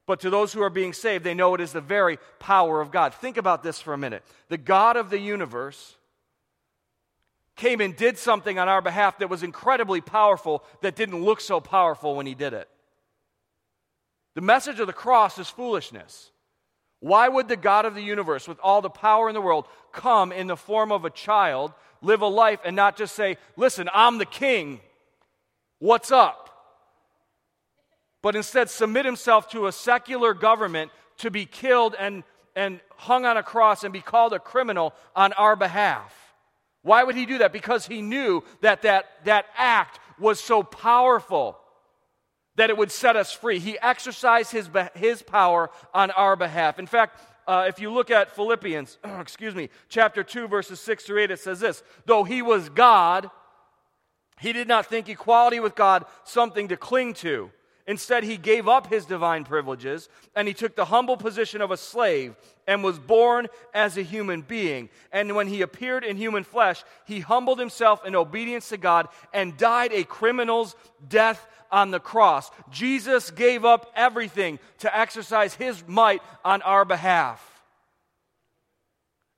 but 0.04 0.20
to 0.20 0.28
those 0.28 0.52
who 0.52 0.62
are 0.62 0.68
being 0.68 0.92
saved, 0.92 1.24
they 1.24 1.32
know 1.32 1.54
it 1.54 1.62
is 1.62 1.72
the 1.72 1.80
very 1.80 2.18
power 2.38 2.82
of 2.82 2.90
God." 2.90 3.14
Think 3.14 3.38
about 3.38 3.62
this 3.62 3.80
for 3.80 3.94
a 3.94 3.98
minute. 3.98 4.22
The 4.48 4.58
God 4.58 4.98
of 4.98 5.08
the 5.08 5.18
universe 5.18 5.96
came 7.56 7.80
and 7.80 7.96
did 7.96 8.18
something 8.18 8.58
on 8.58 8.68
our 8.68 8.82
behalf 8.82 9.16
that 9.16 9.30
was 9.30 9.42
incredibly 9.42 10.02
powerful 10.02 10.62
that 10.82 10.94
didn't 10.94 11.24
look 11.24 11.40
so 11.40 11.58
powerful 11.58 12.16
when 12.16 12.26
he 12.26 12.34
did 12.34 12.52
it. 12.52 12.68
The 14.34 14.42
message 14.42 14.78
of 14.78 14.86
the 14.86 14.92
cross 14.92 15.38
is 15.38 15.48
foolishness. 15.48 16.32
Why 17.00 17.28
would 17.28 17.48
the 17.48 17.56
God 17.56 17.86
of 17.86 17.94
the 17.94 18.02
universe, 18.02 18.46
with 18.46 18.58
all 18.60 18.82
the 18.82 18.90
power 18.90 19.28
in 19.28 19.34
the 19.34 19.40
world, 19.40 19.68
come 19.92 20.32
in 20.32 20.48
the 20.48 20.56
form 20.56 20.92
of 20.92 21.06
a 21.06 21.10
child 21.10 21.72
live 22.02 22.22
a 22.22 22.26
life 22.26 22.60
and 22.64 22.76
not 22.76 22.96
just 22.96 23.14
say, 23.14 23.36
Listen, 23.56 23.88
I'm 23.92 24.18
the 24.18 24.26
king. 24.26 24.80
What's 25.78 26.10
up? 26.10 26.46
But 28.22 28.34
instead 28.34 28.70
submit 28.70 29.04
himself 29.04 29.50
to 29.50 29.66
a 29.66 29.72
secular 29.72 30.34
government 30.34 30.90
to 31.18 31.30
be 31.30 31.46
killed 31.46 31.94
and, 31.98 32.24
and 32.54 32.80
hung 32.96 33.24
on 33.24 33.36
a 33.36 33.42
cross 33.42 33.84
and 33.84 33.92
be 33.92 34.00
called 34.00 34.32
a 34.32 34.38
criminal 34.38 34.94
on 35.14 35.32
our 35.34 35.56
behalf. 35.56 36.14
Why 36.82 37.04
would 37.04 37.16
he 37.16 37.26
do 37.26 37.38
that? 37.38 37.52
Because 37.52 37.86
he 37.86 38.00
knew 38.02 38.42
that 38.60 38.82
that, 38.82 39.06
that 39.24 39.46
act 39.56 39.98
was 40.18 40.40
so 40.40 40.62
powerful 40.62 41.58
that 42.56 42.70
it 42.70 42.76
would 42.76 42.90
set 42.90 43.16
us 43.16 43.32
free. 43.32 43.58
He 43.58 43.78
exercised 43.80 44.50
his, 44.50 44.68
his 44.94 45.22
power 45.22 45.70
on 45.94 46.10
our 46.12 46.36
behalf. 46.36 46.78
In 46.78 46.86
fact, 46.86 47.20
uh, 47.46 47.66
if 47.68 47.78
you 47.78 47.92
look 47.92 48.10
at 48.10 48.34
Philippians, 48.34 48.98
excuse 49.20 49.54
me, 49.54 49.70
chapter 49.88 50.24
2, 50.24 50.48
verses 50.48 50.80
6 50.80 51.04
through 51.04 51.22
8, 51.22 51.30
it 51.30 51.40
says 51.40 51.60
this 51.60 51.82
Though 52.04 52.24
he 52.24 52.42
was 52.42 52.68
God, 52.68 53.30
he 54.40 54.52
did 54.52 54.68
not 54.68 54.86
think 54.86 55.08
equality 55.08 55.60
with 55.60 55.74
God 55.74 56.04
something 56.24 56.68
to 56.68 56.76
cling 56.76 57.14
to. 57.14 57.50
Instead, 57.88 58.24
he 58.24 58.36
gave 58.36 58.66
up 58.66 58.88
his 58.88 59.06
divine 59.06 59.44
privileges 59.44 60.08
and 60.34 60.48
he 60.48 60.54
took 60.54 60.74
the 60.74 60.86
humble 60.86 61.16
position 61.16 61.60
of 61.60 61.70
a 61.70 61.76
slave 61.76 62.34
and 62.66 62.82
was 62.82 62.98
born 62.98 63.46
as 63.72 63.96
a 63.96 64.02
human 64.02 64.42
being. 64.42 64.88
And 65.12 65.36
when 65.36 65.46
he 65.46 65.62
appeared 65.62 66.02
in 66.02 66.16
human 66.16 66.42
flesh, 66.42 66.82
he 67.06 67.20
humbled 67.20 67.60
himself 67.60 68.04
in 68.04 68.16
obedience 68.16 68.70
to 68.70 68.76
God 68.76 69.08
and 69.32 69.56
died 69.56 69.92
a 69.92 70.02
criminal's 70.02 70.74
death 71.08 71.46
on 71.70 71.92
the 71.92 72.00
cross. 72.00 72.50
Jesus 72.70 73.30
gave 73.30 73.64
up 73.64 73.92
everything 73.94 74.58
to 74.78 74.96
exercise 74.96 75.54
his 75.54 75.86
might 75.86 76.22
on 76.44 76.62
our 76.62 76.84
behalf. 76.84 77.52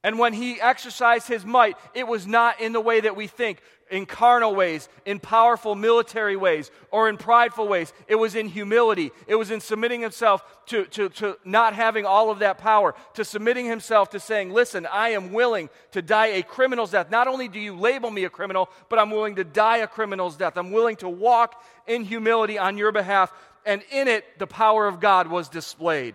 And 0.05 0.19
when 0.19 0.33
he 0.33 0.61
exercised 0.61 1.29
his 1.29 1.45
might, 1.45 1.77
it 1.93 2.07
was 2.07 2.27
not 2.27 2.61
in 2.61 2.73
the 2.73 2.81
way 2.81 3.01
that 3.01 3.17
we 3.17 3.27
think, 3.27 3.61
in 3.91 4.07
carnal 4.07 4.55
ways, 4.55 4.89
in 5.05 5.19
powerful 5.19 5.75
military 5.75 6.37
ways, 6.37 6.71
or 6.91 7.09
in 7.09 7.17
prideful 7.17 7.69
ways. 7.69 7.93
It 8.07 8.17
was 8.17 8.35
in 8.35 8.49
humility. 8.49 9.11
It 9.27 9.35
was 9.35 9.51
in 9.51 9.61
submitting 9.61 10.01
himself 10.01 10.43
to, 10.67 10.85
to, 10.87 11.09
to 11.11 11.37
not 11.45 11.75
having 11.75 12.05
all 12.05 12.31
of 12.31 12.41
that 12.41 12.59
power, 12.59 12.95
to 13.15 13.25
submitting 13.25 13.67
himself 13.67 14.11
to 14.11 14.21
saying, 14.21 14.53
Listen, 14.53 14.87
I 14.87 15.11
am 15.11 15.33
willing 15.33 15.71
to 15.93 16.03
die 16.03 16.27
a 16.29 16.43
criminal's 16.43 16.91
death. 16.91 17.11
Not 17.11 17.29
only 17.29 17.49
do 17.49 17.61
you 17.61 17.75
label 17.75 18.11
me 18.11 18.25
a 18.25 18.31
criminal, 18.31 18.69
but 18.89 18.99
I'm 18.99 19.11
willing 19.11 19.37
to 19.37 19.45
die 19.45 19.79
a 19.79 19.87
criminal's 19.87 20.37
death. 20.37 20.57
I'm 20.57 20.73
willing 20.73 20.97
to 20.97 21.09
walk 21.09 21.63
in 21.87 22.05
humility 22.05 22.59
on 22.59 22.77
your 22.77 22.93
behalf. 22.93 23.33
And 23.65 23.83
in 23.91 24.09
it, 24.09 24.25
the 24.39 24.47
power 24.47 24.87
of 24.87 25.01
God 25.01 25.29
was 25.29 25.49
displayed. 25.49 26.15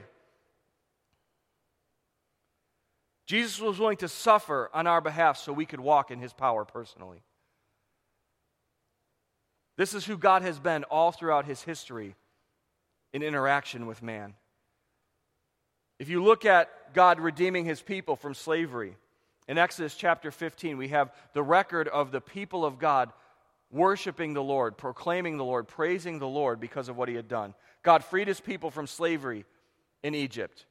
Jesus 3.25 3.59
was 3.59 3.79
willing 3.79 3.97
to 3.97 4.07
suffer 4.07 4.69
on 4.73 4.85
our 4.85 5.01
behalf 5.01 5.37
so 5.37 5.53
we 5.53 5.65
could 5.65 5.79
walk 5.79 6.11
in 6.11 6.19
his 6.19 6.33
power 6.33 6.65
personally. 6.65 7.23
This 9.77 9.93
is 9.93 10.05
who 10.05 10.17
God 10.17 10.41
has 10.41 10.59
been 10.59 10.83
all 10.85 11.11
throughout 11.11 11.45
his 11.45 11.61
history 11.61 12.15
in 13.11 13.23
interaction 13.23 13.85
with 13.85 14.03
man. 14.03 14.33
If 15.99 16.09
you 16.09 16.23
look 16.23 16.45
at 16.45 16.93
God 16.93 17.19
redeeming 17.19 17.65
his 17.65 17.81
people 17.81 18.15
from 18.15 18.33
slavery, 18.33 18.95
in 19.47 19.57
Exodus 19.57 19.95
chapter 19.95 20.31
15, 20.31 20.77
we 20.77 20.89
have 20.89 21.11
the 21.33 21.43
record 21.43 21.87
of 21.87 22.11
the 22.11 22.21
people 22.21 22.65
of 22.65 22.79
God 22.79 23.11
worshiping 23.71 24.33
the 24.33 24.43
Lord, 24.43 24.77
proclaiming 24.77 25.37
the 25.37 25.43
Lord, 25.43 25.67
praising 25.67 26.19
the 26.19 26.27
Lord 26.27 26.59
because 26.59 26.89
of 26.89 26.95
what 26.95 27.09
he 27.09 27.15
had 27.15 27.27
done. 27.27 27.53
God 27.81 28.03
freed 28.03 28.27
his 28.27 28.39
people 28.39 28.71
from 28.71 28.87
slavery 28.87 29.45
in 30.03 30.15
Egypt 30.15 30.65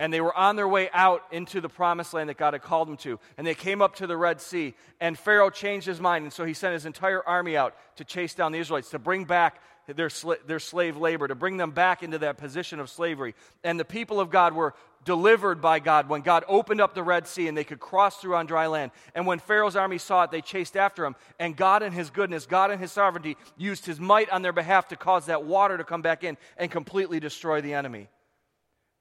and 0.00 0.10
they 0.12 0.22
were 0.22 0.36
on 0.36 0.56
their 0.56 0.66
way 0.66 0.88
out 0.94 1.22
into 1.30 1.60
the 1.60 1.68
promised 1.68 2.14
land 2.14 2.30
that 2.30 2.38
God 2.38 2.54
had 2.54 2.62
called 2.62 2.88
them 2.88 2.96
to. 2.96 3.20
And 3.36 3.46
they 3.46 3.54
came 3.54 3.82
up 3.82 3.96
to 3.96 4.06
the 4.06 4.16
Red 4.16 4.40
Sea, 4.40 4.74
and 4.98 5.16
Pharaoh 5.16 5.50
changed 5.50 5.86
his 5.86 6.00
mind, 6.00 6.24
and 6.24 6.32
so 6.32 6.44
he 6.44 6.54
sent 6.54 6.72
his 6.72 6.86
entire 6.86 7.22
army 7.22 7.54
out 7.54 7.76
to 7.96 8.04
chase 8.04 8.34
down 8.34 8.50
the 8.50 8.58
Israelites, 8.58 8.88
to 8.90 8.98
bring 8.98 9.24
back 9.24 9.60
their, 9.86 10.08
sla- 10.08 10.44
their 10.46 10.58
slave 10.58 10.96
labor, 10.96 11.28
to 11.28 11.34
bring 11.34 11.58
them 11.58 11.70
back 11.70 12.02
into 12.02 12.16
that 12.18 12.38
position 12.38 12.80
of 12.80 12.88
slavery. 12.88 13.34
And 13.62 13.78
the 13.78 13.84
people 13.84 14.20
of 14.20 14.30
God 14.30 14.54
were 14.54 14.74
delivered 15.04 15.60
by 15.60 15.80
God 15.80 16.08
when 16.08 16.22
God 16.22 16.44
opened 16.48 16.80
up 16.80 16.94
the 16.94 17.02
Red 17.02 17.26
Sea 17.26 17.48
and 17.48 17.56
they 17.56 17.64
could 17.64 17.80
cross 17.80 18.18
through 18.18 18.36
on 18.36 18.46
dry 18.46 18.68
land. 18.68 18.92
And 19.14 19.26
when 19.26 19.38
Pharaoh's 19.38 19.76
army 19.76 19.98
saw 19.98 20.24
it, 20.24 20.30
they 20.30 20.40
chased 20.40 20.76
after 20.76 21.04
him. 21.04 21.14
And 21.38 21.56
God, 21.56 21.82
in 21.82 21.92
his 21.92 22.08
goodness, 22.08 22.46
God, 22.46 22.70
in 22.70 22.78
his 22.78 22.92
sovereignty, 22.92 23.36
used 23.58 23.84
his 23.84 24.00
might 24.00 24.30
on 24.30 24.40
their 24.40 24.52
behalf 24.52 24.88
to 24.88 24.96
cause 24.96 25.26
that 25.26 25.44
water 25.44 25.76
to 25.76 25.84
come 25.84 26.02
back 26.02 26.24
in 26.24 26.38
and 26.56 26.70
completely 26.70 27.20
destroy 27.20 27.60
the 27.60 27.74
enemy. 27.74 28.08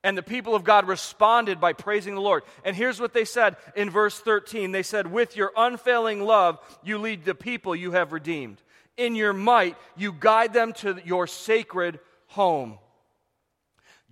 And 0.04 0.18
the 0.18 0.24
people 0.24 0.56
of 0.56 0.64
God 0.64 0.88
responded 0.88 1.60
by 1.60 1.74
praising 1.74 2.16
the 2.16 2.22
Lord. 2.22 2.44
And 2.64 2.76
here's 2.76 3.02
what 3.02 3.14
they 3.14 3.26
said 3.26 3.58
in 3.76 3.90
verse 3.90 4.20
13 4.20 4.72
They 4.72 4.84
said, 4.84 5.08
With 5.08 5.36
your 5.36 5.52
unfailing 5.58 6.24
love, 6.24 6.60
you 6.84 6.98
lead 6.98 7.26
the 7.26 7.36
people 7.36 7.76
you 7.76 7.92
have 7.92 8.14
redeemed. 8.14 8.62
In 8.96 9.16
your 9.16 9.34
might, 9.34 9.78
you 9.98 10.14
guide 10.18 10.54
them 10.54 10.74
to 10.74 11.00
your 11.06 11.28
sacred 11.28 12.00
home. 12.28 12.78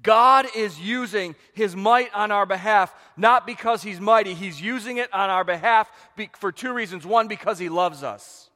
God 0.03 0.45
is 0.55 0.79
using 0.79 1.35
his 1.53 1.75
might 1.75 2.13
on 2.13 2.31
our 2.31 2.45
behalf, 2.45 2.93
not 3.15 3.47
because 3.47 3.81
he's 3.81 3.99
mighty. 3.99 4.33
He's 4.33 4.61
using 4.61 4.97
it 4.97 5.11
on 5.13 5.29
our 5.29 5.43
behalf 5.43 5.89
for 6.37 6.51
two 6.51 6.73
reasons. 6.73 7.05
One, 7.05 7.27
because 7.27 7.57
he 7.57 7.69
loves 7.69 8.03
us. 8.03 8.49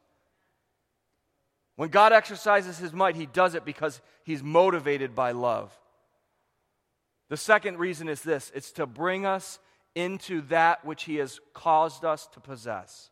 When 1.76 1.88
God 1.88 2.12
exercises 2.12 2.78
his 2.78 2.92
might, 2.92 3.16
he 3.16 3.26
does 3.26 3.54
it 3.54 3.64
because 3.64 4.00
he's 4.24 4.42
motivated 4.42 5.14
by 5.14 5.32
love. 5.32 5.76
The 7.32 7.38
second 7.38 7.78
reason 7.78 8.10
is 8.10 8.20
this 8.20 8.52
it's 8.54 8.72
to 8.72 8.84
bring 8.84 9.24
us 9.24 9.58
into 9.94 10.42
that 10.48 10.84
which 10.84 11.04
He 11.04 11.16
has 11.16 11.40
caused 11.54 12.04
us 12.04 12.26
to 12.34 12.40
possess. 12.40 13.08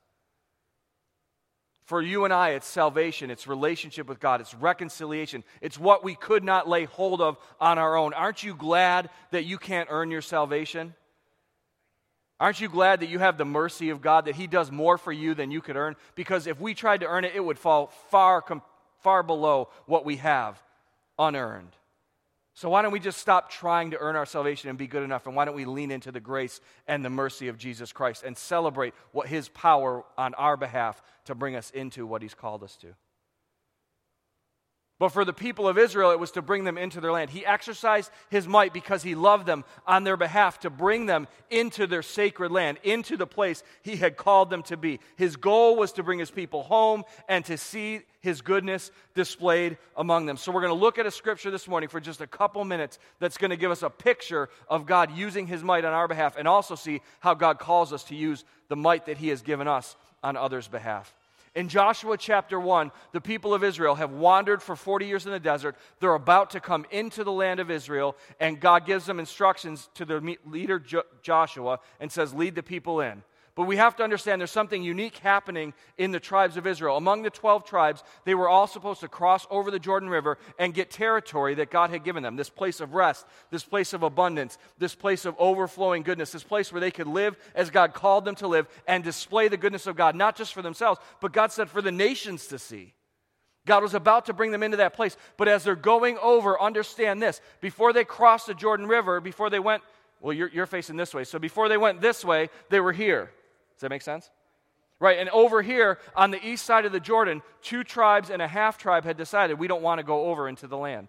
For 1.84 2.02
you 2.02 2.26
and 2.26 2.34
I, 2.34 2.50
it's 2.50 2.66
salvation, 2.66 3.30
it's 3.30 3.46
relationship 3.46 4.06
with 4.06 4.20
God, 4.20 4.42
it's 4.42 4.52
reconciliation, 4.52 5.42
it's 5.62 5.78
what 5.78 6.04
we 6.04 6.14
could 6.14 6.44
not 6.44 6.68
lay 6.68 6.84
hold 6.84 7.22
of 7.22 7.38
on 7.62 7.78
our 7.78 7.96
own. 7.96 8.12
Aren't 8.12 8.42
you 8.42 8.54
glad 8.54 9.08
that 9.30 9.46
you 9.46 9.56
can't 9.56 9.88
earn 9.90 10.10
your 10.10 10.20
salvation? 10.20 10.94
Aren't 12.38 12.60
you 12.60 12.68
glad 12.68 13.00
that 13.00 13.08
you 13.08 13.20
have 13.20 13.38
the 13.38 13.46
mercy 13.46 13.88
of 13.88 14.02
God, 14.02 14.26
that 14.26 14.34
He 14.34 14.46
does 14.46 14.70
more 14.70 14.98
for 14.98 15.12
you 15.12 15.32
than 15.32 15.50
you 15.50 15.62
could 15.62 15.76
earn? 15.76 15.96
Because 16.14 16.46
if 16.46 16.60
we 16.60 16.74
tried 16.74 17.00
to 17.00 17.06
earn 17.06 17.24
it, 17.24 17.32
it 17.34 17.42
would 17.42 17.58
fall 17.58 17.86
far, 18.10 18.44
far 18.98 19.22
below 19.22 19.70
what 19.86 20.04
we 20.04 20.16
have 20.16 20.62
unearned. 21.18 21.74
So, 22.54 22.68
why 22.68 22.82
don't 22.82 22.92
we 22.92 23.00
just 23.00 23.18
stop 23.18 23.50
trying 23.50 23.92
to 23.92 23.98
earn 23.98 24.16
our 24.16 24.26
salvation 24.26 24.68
and 24.70 24.78
be 24.78 24.86
good 24.86 25.02
enough? 25.02 25.26
And 25.26 25.36
why 25.36 25.44
don't 25.44 25.54
we 25.54 25.64
lean 25.64 25.90
into 25.90 26.12
the 26.12 26.20
grace 26.20 26.60
and 26.86 27.04
the 27.04 27.10
mercy 27.10 27.48
of 27.48 27.56
Jesus 27.56 27.92
Christ 27.92 28.24
and 28.24 28.36
celebrate 28.36 28.92
what 29.12 29.28
his 29.28 29.48
power 29.48 30.04
on 30.18 30.34
our 30.34 30.56
behalf 30.56 31.00
to 31.26 31.34
bring 31.34 31.54
us 31.54 31.70
into 31.70 32.06
what 32.06 32.22
he's 32.22 32.34
called 32.34 32.62
us 32.62 32.76
to? 32.76 32.94
But 35.00 35.12
for 35.12 35.24
the 35.24 35.32
people 35.32 35.66
of 35.66 35.78
Israel, 35.78 36.10
it 36.10 36.20
was 36.20 36.32
to 36.32 36.42
bring 36.42 36.64
them 36.64 36.76
into 36.76 37.00
their 37.00 37.10
land. 37.10 37.30
He 37.30 37.44
exercised 37.46 38.10
his 38.28 38.46
might 38.46 38.74
because 38.74 39.02
he 39.02 39.14
loved 39.14 39.46
them 39.46 39.64
on 39.86 40.04
their 40.04 40.18
behalf 40.18 40.60
to 40.60 40.68
bring 40.68 41.06
them 41.06 41.26
into 41.48 41.86
their 41.86 42.02
sacred 42.02 42.52
land, 42.52 42.76
into 42.82 43.16
the 43.16 43.26
place 43.26 43.62
he 43.82 43.96
had 43.96 44.18
called 44.18 44.50
them 44.50 44.62
to 44.64 44.76
be. 44.76 45.00
His 45.16 45.36
goal 45.36 45.76
was 45.76 45.92
to 45.92 46.02
bring 46.02 46.18
his 46.18 46.30
people 46.30 46.64
home 46.64 47.04
and 47.30 47.42
to 47.46 47.56
see 47.56 48.02
his 48.20 48.42
goodness 48.42 48.90
displayed 49.14 49.78
among 49.96 50.26
them. 50.26 50.36
So 50.36 50.52
we're 50.52 50.60
going 50.60 50.74
to 50.74 50.78
look 50.78 50.98
at 50.98 51.06
a 51.06 51.10
scripture 51.10 51.50
this 51.50 51.66
morning 51.66 51.88
for 51.88 51.98
just 51.98 52.20
a 52.20 52.26
couple 52.26 52.62
minutes 52.66 52.98
that's 53.20 53.38
going 53.38 53.52
to 53.52 53.56
give 53.56 53.70
us 53.70 53.82
a 53.82 53.88
picture 53.88 54.50
of 54.68 54.84
God 54.84 55.16
using 55.16 55.46
his 55.46 55.64
might 55.64 55.86
on 55.86 55.94
our 55.94 56.08
behalf 56.08 56.36
and 56.36 56.46
also 56.46 56.74
see 56.74 57.00
how 57.20 57.32
God 57.32 57.58
calls 57.58 57.94
us 57.94 58.04
to 58.04 58.14
use 58.14 58.44
the 58.68 58.76
might 58.76 59.06
that 59.06 59.16
he 59.16 59.28
has 59.28 59.40
given 59.40 59.66
us 59.66 59.96
on 60.22 60.36
others' 60.36 60.68
behalf. 60.68 61.14
In 61.54 61.68
Joshua 61.68 62.16
chapter 62.16 62.60
1, 62.60 62.92
the 63.12 63.20
people 63.20 63.52
of 63.52 63.64
Israel 63.64 63.96
have 63.96 64.12
wandered 64.12 64.62
for 64.62 64.76
40 64.76 65.06
years 65.06 65.26
in 65.26 65.32
the 65.32 65.40
desert. 65.40 65.76
They're 65.98 66.14
about 66.14 66.50
to 66.50 66.60
come 66.60 66.86
into 66.92 67.24
the 67.24 67.32
land 67.32 67.58
of 67.58 67.70
Israel, 67.70 68.16
and 68.38 68.60
God 68.60 68.86
gives 68.86 69.06
them 69.06 69.18
instructions 69.18 69.88
to 69.94 70.04
their 70.04 70.20
leader 70.44 70.82
Joshua 71.22 71.80
and 71.98 72.12
says, 72.12 72.32
Lead 72.32 72.54
the 72.54 72.62
people 72.62 73.00
in. 73.00 73.24
But 73.56 73.66
we 73.66 73.76
have 73.76 73.96
to 73.96 74.04
understand 74.04 74.40
there's 74.40 74.50
something 74.50 74.82
unique 74.82 75.18
happening 75.18 75.74
in 75.98 76.12
the 76.12 76.20
tribes 76.20 76.56
of 76.56 76.66
Israel. 76.66 76.96
Among 76.96 77.22
the 77.22 77.30
12 77.30 77.64
tribes, 77.64 78.04
they 78.24 78.34
were 78.34 78.48
all 78.48 78.66
supposed 78.66 79.00
to 79.00 79.08
cross 79.08 79.46
over 79.50 79.70
the 79.70 79.78
Jordan 79.78 80.08
River 80.08 80.38
and 80.58 80.72
get 80.72 80.90
territory 80.90 81.54
that 81.56 81.70
God 81.70 81.90
had 81.90 82.04
given 82.04 82.22
them 82.22 82.36
this 82.36 82.48
place 82.48 82.80
of 82.80 82.94
rest, 82.94 83.26
this 83.50 83.64
place 83.64 83.92
of 83.92 84.02
abundance, 84.02 84.56
this 84.78 84.94
place 84.94 85.24
of 85.24 85.34
overflowing 85.38 86.02
goodness, 86.02 86.30
this 86.30 86.44
place 86.44 86.72
where 86.72 86.80
they 86.80 86.92
could 86.92 87.08
live 87.08 87.36
as 87.54 87.70
God 87.70 87.92
called 87.92 88.24
them 88.24 88.36
to 88.36 88.46
live 88.46 88.68
and 88.86 89.02
display 89.02 89.48
the 89.48 89.56
goodness 89.56 89.86
of 89.86 89.96
God, 89.96 90.14
not 90.14 90.36
just 90.36 90.54
for 90.54 90.62
themselves, 90.62 91.00
but 91.20 91.32
God 91.32 91.50
said 91.50 91.68
for 91.68 91.82
the 91.82 91.92
nations 91.92 92.46
to 92.48 92.58
see. 92.58 92.94
God 93.66 93.82
was 93.82 93.94
about 93.94 94.26
to 94.26 94.32
bring 94.32 94.52
them 94.52 94.62
into 94.62 94.78
that 94.78 94.94
place. 94.94 95.16
But 95.36 95.48
as 95.48 95.64
they're 95.64 95.76
going 95.76 96.18
over, 96.18 96.60
understand 96.60 97.20
this 97.22 97.40
before 97.60 97.92
they 97.92 98.04
crossed 98.04 98.46
the 98.46 98.54
Jordan 98.54 98.86
River, 98.86 99.20
before 99.20 99.50
they 99.50 99.58
went, 99.58 99.82
well, 100.20 100.32
you're, 100.32 100.48
you're 100.48 100.66
facing 100.66 100.96
this 100.96 101.14
way. 101.14 101.24
So 101.24 101.38
before 101.38 101.68
they 101.68 101.76
went 101.76 102.00
this 102.00 102.24
way, 102.24 102.48
they 102.68 102.80
were 102.80 102.92
here. 102.92 103.30
Does 103.80 103.84
that 103.84 103.90
make 103.90 104.02
sense? 104.02 104.30
Right, 104.98 105.18
and 105.18 105.30
over 105.30 105.62
here 105.62 105.98
on 106.14 106.30
the 106.30 106.46
east 106.46 106.66
side 106.66 106.84
of 106.84 106.92
the 106.92 107.00
Jordan, 107.00 107.40
two 107.62 107.82
tribes 107.82 108.28
and 108.28 108.42
a 108.42 108.46
half 108.46 108.76
tribe 108.76 109.04
had 109.04 109.16
decided 109.16 109.58
we 109.58 109.68
don't 109.68 109.80
want 109.80 110.00
to 110.00 110.04
go 110.04 110.26
over 110.26 110.46
into 110.46 110.66
the 110.66 110.76
land. 110.76 111.08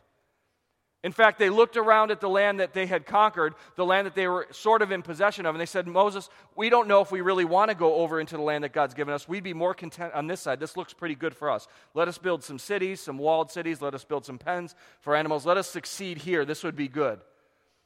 In 1.04 1.12
fact, 1.12 1.38
they 1.38 1.50
looked 1.50 1.76
around 1.76 2.12
at 2.12 2.22
the 2.22 2.30
land 2.30 2.62
that 2.62 2.72
they 2.72 2.86
had 2.86 3.06
conquered, 3.06 3.56
the 3.76 3.84
land 3.84 4.08
that 4.08 4.16
they 4.16 4.30
were 4.30 4.48
sort 4.52 4.82
of 4.82 4.94
in 4.94 5.02
possession 5.02 5.46
of, 5.46 5.54
and 5.54 5.60
they 5.60 5.66
said, 5.66 5.86
Moses, 5.86 6.30
we 6.56 6.70
don't 6.70 6.88
know 6.88 7.02
if 7.02 7.12
we 7.12 7.20
really 7.20 7.44
want 7.44 7.68
to 7.68 7.76
go 7.76 7.96
over 7.96 8.22
into 8.22 8.38
the 8.38 8.42
land 8.42 8.64
that 8.64 8.72
God's 8.72 8.94
given 8.94 9.14
us. 9.14 9.28
We'd 9.28 9.44
be 9.44 9.54
more 9.54 9.74
content 9.74 10.14
on 10.14 10.28
this 10.28 10.40
side. 10.40 10.62
This 10.62 10.78
looks 10.78 10.94
pretty 10.94 11.16
good 11.16 11.36
for 11.36 11.50
us. 11.50 11.68
Let 11.94 12.08
us 12.08 12.18
build 12.18 12.42
some 12.42 12.60
cities, 12.60 13.02
some 13.02 13.18
walled 13.18 13.52
cities. 13.52 13.82
Let 13.82 13.94
us 13.94 14.06
build 14.06 14.24
some 14.24 14.38
pens 14.38 14.76
for 15.02 15.14
animals. 15.14 15.46
Let 15.46 15.58
us 15.58 15.68
succeed 15.68 16.20
here. 16.20 16.46
This 16.46 16.64
would 16.64 16.78
be 16.78 16.88
good. 16.88 17.20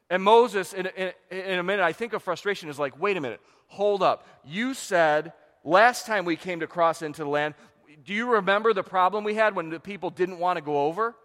And 0.10 0.22
Moses, 0.22 0.74
in, 0.74 0.88
in, 0.88 1.12
in, 1.32 1.60
a 1.60 1.64
minute, 1.64 1.84
I 1.84 1.94
think 1.94 2.14
of 2.14 2.22
frustration 2.22 2.70
is 2.70 2.78
like, 2.78 3.00
wait 3.00 3.18
a 3.18 3.22
minute, 3.22 3.42
hold 3.68 4.04
up. 4.04 4.28
You 4.46 4.74
said 4.74 5.34
last 5.64 6.06
time 6.06 6.26
we 6.26 6.36
came 6.36 6.60
to 6.60 6.68
cross 6.68 7.02
into 7.02 7.24
the 7.24 7.30
land, 7.30 7.56
do 8.04 8.14
you 8.14 8.34
remember 8.34 8.74
the 8.74 8.84
problem 8.84 9.24
we 9.24 9.34
had 9.34 9.56
when 9.56 9.70
the 9.70 9.80
people 9.80 10.10
didn't 10.12 10.38
want 10.38 10.58
to 10.58 10.62
go 10.62 10.86
over? 10.86 11.16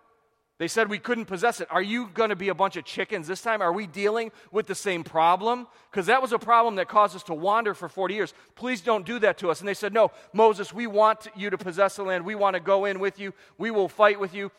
They 0.61 0.69
said 0.69 0.91
we 0.91 0.99
couldn't 0.99 1.25
possess 1.25 1.63
it. 1.63 1.69
Are 1.71 1.81
you 1.81 2.09
going 2.13 2.29
to 2.29 2.37
be 2.37 2.51
a 2.51 2.55
bunch 2.55 2.77
of 2.77 2.85
chickens 2.85 3.27
this 3.27 3.41
time? 3.41 3.63
Are 3.63 3.73
we 3.73 3.87
dealing 3.87 4.31
with 4.53 4.67
the 4.67 4.75
same 4.75 5.05
problem? 5.05 5.67
Because 5.91 6.05
that 6.07 6.21
was 6.21 6.33
a 6.33 6.39
problem 6.39 6.75
that 6.75 6.87
caused 6.87 7.17
us 7.17 7.23
to 7.25 7.35
wander 7.35 7.73
for 7.73 7.89
40 7.89 8.13
years. 8.13 8.35
Please 8.57 8.83
don't 8.83 9.07
do 9.07 9.19
that 9.21 9.39
to 9.39 9.51
us. 9.51 9.61
And 9.61 9.69
they 9.69 9.73
said, 9.73 9.95
No, 9.95 10.11
Moses, 10.35 10.71
we 10.71 10.87
want 10.87 11.29
you 11.35 11.49
to 11.49 11.57
possess 11.57 11.97
the 11.97 12.03
land. 12.03 12.27
We 12.27 12.35
want 12.35 12.55
to 12.55 12.61
go 12.61 12.85
in 12.85 13.01
with 13.01 13.19
you. 13.19 13.33
We 13.57 13.71
will 13.71 13.89
fight 13.89 14.21
with 14.21 14.35
you. 14.35 14.53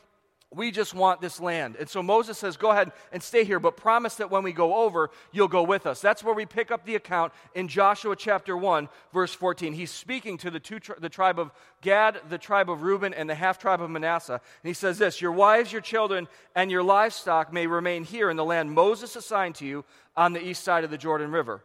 We 0.54 0.70
just 0.70 0.94
want 0.94 1.22
this 1.22 1.40
land. 1.40 1.78
And 1.80 1.88
so 1.88 2.04
Moses 2.04 2.38
says, 2.38 2.58
Go 2.58 2.72
ahead 2.72 2.92
and 3.14 3.24
stay 3.24 3.46
here, 3.46 3.60
but 3.60 3.78
promise 3.78 4.16
that 4.16 4.30
when 4.30 4.44
we 4.44 4.52
go 4.52 4.76
over, 4.84 5.10
you'll 5.32 5.48
go 5.48 5.64
with 5.64 5.86
us. 5.86 6.02
That's 6.02 6.26
where 6.26 6.36
we 6.36 6.46
pick 6.46 6.72
up 6.72 6.86
the 6.86 6.96
account 6.96 7.32
in 7.56 7.70
Joshua 7.70 8.18
chapter 8.18 8.58
1, 8.58 8.90
verse 9.14 9.34
14. 9.34 9.72
He's 9.72 9.92
speaking 9.92 10.38
to 10.40 10.52
the, 10.52 10.60
two, 10.60 10.80
the 11.00 11.08
tribe 11.08 11.40
of 11.40 11.52
Gad, 11.82 12.20
the 12.30 12.38
tribe 12.38 12.70
of 12.70 12.82
Reuben, 12.82 13.14
and 13.14 13.30
the 13.30 13.36
half 13.36 13.60
tribe 13.60 13.82
of 13.82 13.90
Manasseh. 13.90 14.34
And 14.34 14.68
he 14.68 14.74
says 14.74 14.98
this 14.98 15.22
Your 15.22 15.32
wives, 15.32 15.72
your 15.72 15.82
children, 15.82 16.28
and 16.54 16.70
your 16.70 16.84
livestock 16.84 17.54
may 17.54 17.66
remain 17.66 18.04
here 18.04 18.30
in 18.30 18.36
the 18.36 18.44
land 18.44 18.74
Moses 18.74 19.16
assigned 19.16 19.56
to 19.56 19.66
you 19.66 19.86
on 20.18 20.34
the 20.34 20.46
east 20.46 20.66
side 20.66 20.84
of 20.84 20.92
the 20.92 20.98
Jordan 20.98 21.32
River. 21.32 21.64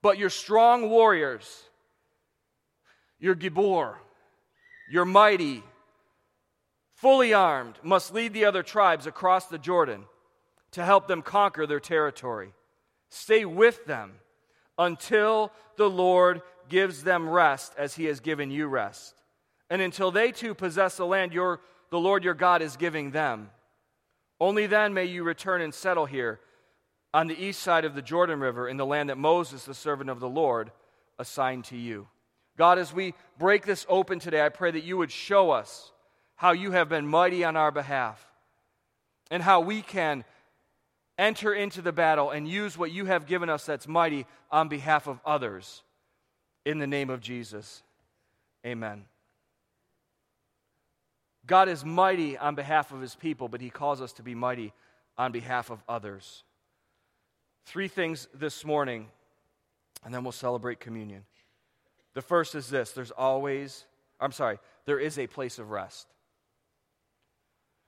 But 0.00 0.16
your 0.16 0.30
strong 0.30 0.88
warriors, 0.88 1.64
your 3.18 3.34
Gibor, 3.34 3.96
your 4.90 5.04
mighty, 5.04 5.62
fully 6.96 7.32
armed, 7.32 7.78
must 7.82 8.12
lead 8.12 8.32
the 8.32 8.44
other 8.44 8.62
tribes 8.62 9.06
across 9.06 9.46
the 9.46 9.58
Jordan 9.58 10.04
to 10.72 10.84
help 10.84 11.06
them 11.06 11.22
conquer 11.22 11.66
their 11.66 11.80
territory. 11.80 12.52
Stay 13.10 13.44
with 13.44 13.84
them 13.86 14.14
until 14.78 15.52
the 15.76 15.88
Lord 15.88 16.42
gives 16.68 17.04
them 17.04 17.28
rest 17.28 17.72
as 17.78 17.94
he 17.94 18.06
has 18.06 18.20
given 18.20 18.50
you 18.50 18.66
rest, 18.66 19.14
and 19.70 19.80
until 19.80 20.10
they 20.10 20.32
too 20.32 20.54
possess 20.54 20.96
the 20.96 21.06
land 21.06 21.32
your, 21.32 21.60
the 21.90 22.00
Lord 22.00 22.24
your 22.24 22.34
God 22.34 22.62
is 22.62 22.76
giving 22.76 23.10
them. 23.10 23.50
Only 24.40 24.66
then 24.66 24.92
may 24.92 25.04
you 25.04 25.22
return 25.22 25.60
and 25.62 25.72
settle 25.72 26.06
here 26.06 26.40
on 27.14 27.26
the 27.26 27.42
east 27.42 27.62
side 27.62 27.84
of 27.84 27.94
the 27.94 28.02
Jordan 28.02 28.40
River 28.40 28.68
in 28.68 28.76
the 28.76 28.84
land 28.84 29.08
that 29.08 29.16
Moses, 29.16 29.64
the 29.64 29.74
servant 29.74 30.10
of 30.10 30.20
the 30.20 30.28
Lord, 30.28 30.72
assigned 31.18 31.64
to 31.66 31.76
you. 31.76 32.08
God, 32.58 32.78
as 32.78 32.92
we 32.92 33.14
break 33.38 33.64
this 33.64 33.86
open 33.88 34.18
today, 34.18 34.44
I 34.44 34.48
pray 34.48 34.70
that 34.70 34.84
you 34.84 34.96
would 34.96 35.10
show 35.10 35.50
us 35.50 35.92
how 36.36 36.52
you 36.52 36.70
have 36.72 36.88
been 36.88 37.06
mighty 37.06 37.44
on 37.44 37.56
our 37.56 37.70
behalf 37.70 38.24
and 39.30 39.42
how 39.42 39.60
we 39.60 39.82
can 39.82 40.24
enter 41.18 41.52
into 41.52 41.82
the 41.82 41.92
battle 41.92 42.30
and 42.30 42.46
use 42.46 42.76
what 42.76 42.92
you 42.92 43.06
have 43.06 43.26
given 43.26 43.48
us 43.48 43.64
that's 43.66 43.88
mighty 43.88 44.26
on 44.50 44.68
behalf 44.68 45.06
of 45.06 45.18
others. 45.24 45.82
In 46.64 46.78
the 46.78 46.86
name 46.86 47.10
of 47.10 47.20
Jesus. 47.20 47.82
Amen. 48.64 49.04
God 51.46 51.68
is 51.68 51.84
mighty 51.84 52.36
on 52.36 52.54
behalf 52.54 52.92
of 52.92 53.00
his 53.00 53.14
people, 53.14 53.48
but 53.48 53.60
he 53.60 53.70
calls 53.70 54.00
us 54.00 54.12
to 54.14 54.22
be 54.22 54.34
mighty 54.34 54.72
on 55.16 55.32
behalf 55.32 55.70
of 55.70 55.82
others. 55.88 56.42
Three 57.64 57.88
things 57.88 58.28
this 58.34 58.64
morning, 58.64 59.08
and 60.04 60.12
then 60.12 60.24
we'll 60.24 60.32
celebrate 60.32 60.80
communion. 60.80 61.24
The 62.14 62.22
first 62.22 62.54
is 62.54 62.68
this 62.68 62.90
there's 62.92 63.12
always, 63.12 63.84
I'm 64.20 64.32
sorry, 64.32 64.58
there 64.86 64.98
is 64.98 65.18
a 65.18 65.26
place 65.26 65.58
of 65.58 65.70
rest. 65.70 66.08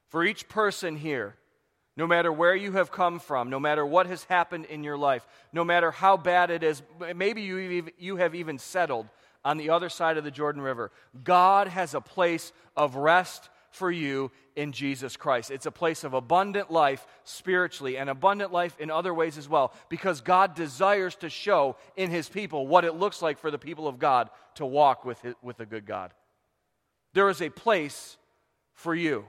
For 0.09 0.25
each 0.25 0.49
person 0.49 0.97
here, 0.97 1.37
no 1.97 2.07
matter 2.07 2.33
where 2.33 2.55
you 2.55 2.73
have 2.73 2.93
come 2.93 3.19
from, 3.19 3.50
no 3.50 3.59
matter 3.59 3.85
what 3.85 4.07
has 4.07 4.25
happened 4.25 4.67
in 4.67 4.85
your 4.85 4.97
life, 4.97 5.27
no 5.53 5.65
matter 5.65 5.91
how 5.91 6.17
bad 6.17 6.50
it 6.50 6.62
is, 6.62 6.83
maybe 7.17 7.43
you, 7.43 8.17
have 8.17 8.35
even 8.35 8.59
settled 8.59 9.09
on 9.45 9.57
the 9.59 9.71
other 9.71 9.88
side 9.88 10.17
of 10.17 10.25
the 10.25 10.31
Jordan 10.31 10.62
River. 10.62 10.93
God 11.25 11.69
has 11.69 11.95
a 11.95 12.00
place 12.00 12.53
of 12.77 12.95
rest 12.95 13.50
for 13.71 13.91
you 13.91 14.31
in 14.57 14.73
Jesus 14.73 15.17
Christ. 15.17 15.50
It's 15.50 15.67
a 15.67 15.73
place 15.73 16.05
of 16.05 16.15
abundant 16.15 16.71
life 16.71 17.07
spiritually 17.25 17.97
and 17.97 18.09
abundant 18.09 18.53
life 18.53 18.77
in 18.79 18.91
other 18.91 19.12
ways 19.12 19.37
as 19.37 19.49
well 19.49 19.73
because 19.88 20.21
God 20.21 20.55
desires 20.55 21.17
to 21.17 21.29
show 21.29 21.77
in 21.97 22.11
his 22.11 22.29
people 22.29 22.67
what 22.67 22.85
it 22.85 22.95
looks 22.95 23.23
like 23.23 23.38
for 23.38 23.50
the 23.50 23.59
people 23.59 23.88
of 23.88 23.99
God 23.99 24.31
to 24.55 24.65
walk 24.65 25.05
with, 25.05 25.25
with 25.43 25.61
a 25.61 25.67
good 25.67 25.85
God. 25.85 26.12
There 27.12 27.29
is 27.29 27.43
a 27.43 27.50
place 27.50 28.17
for 28.75 28.95
you. 28.95 29.25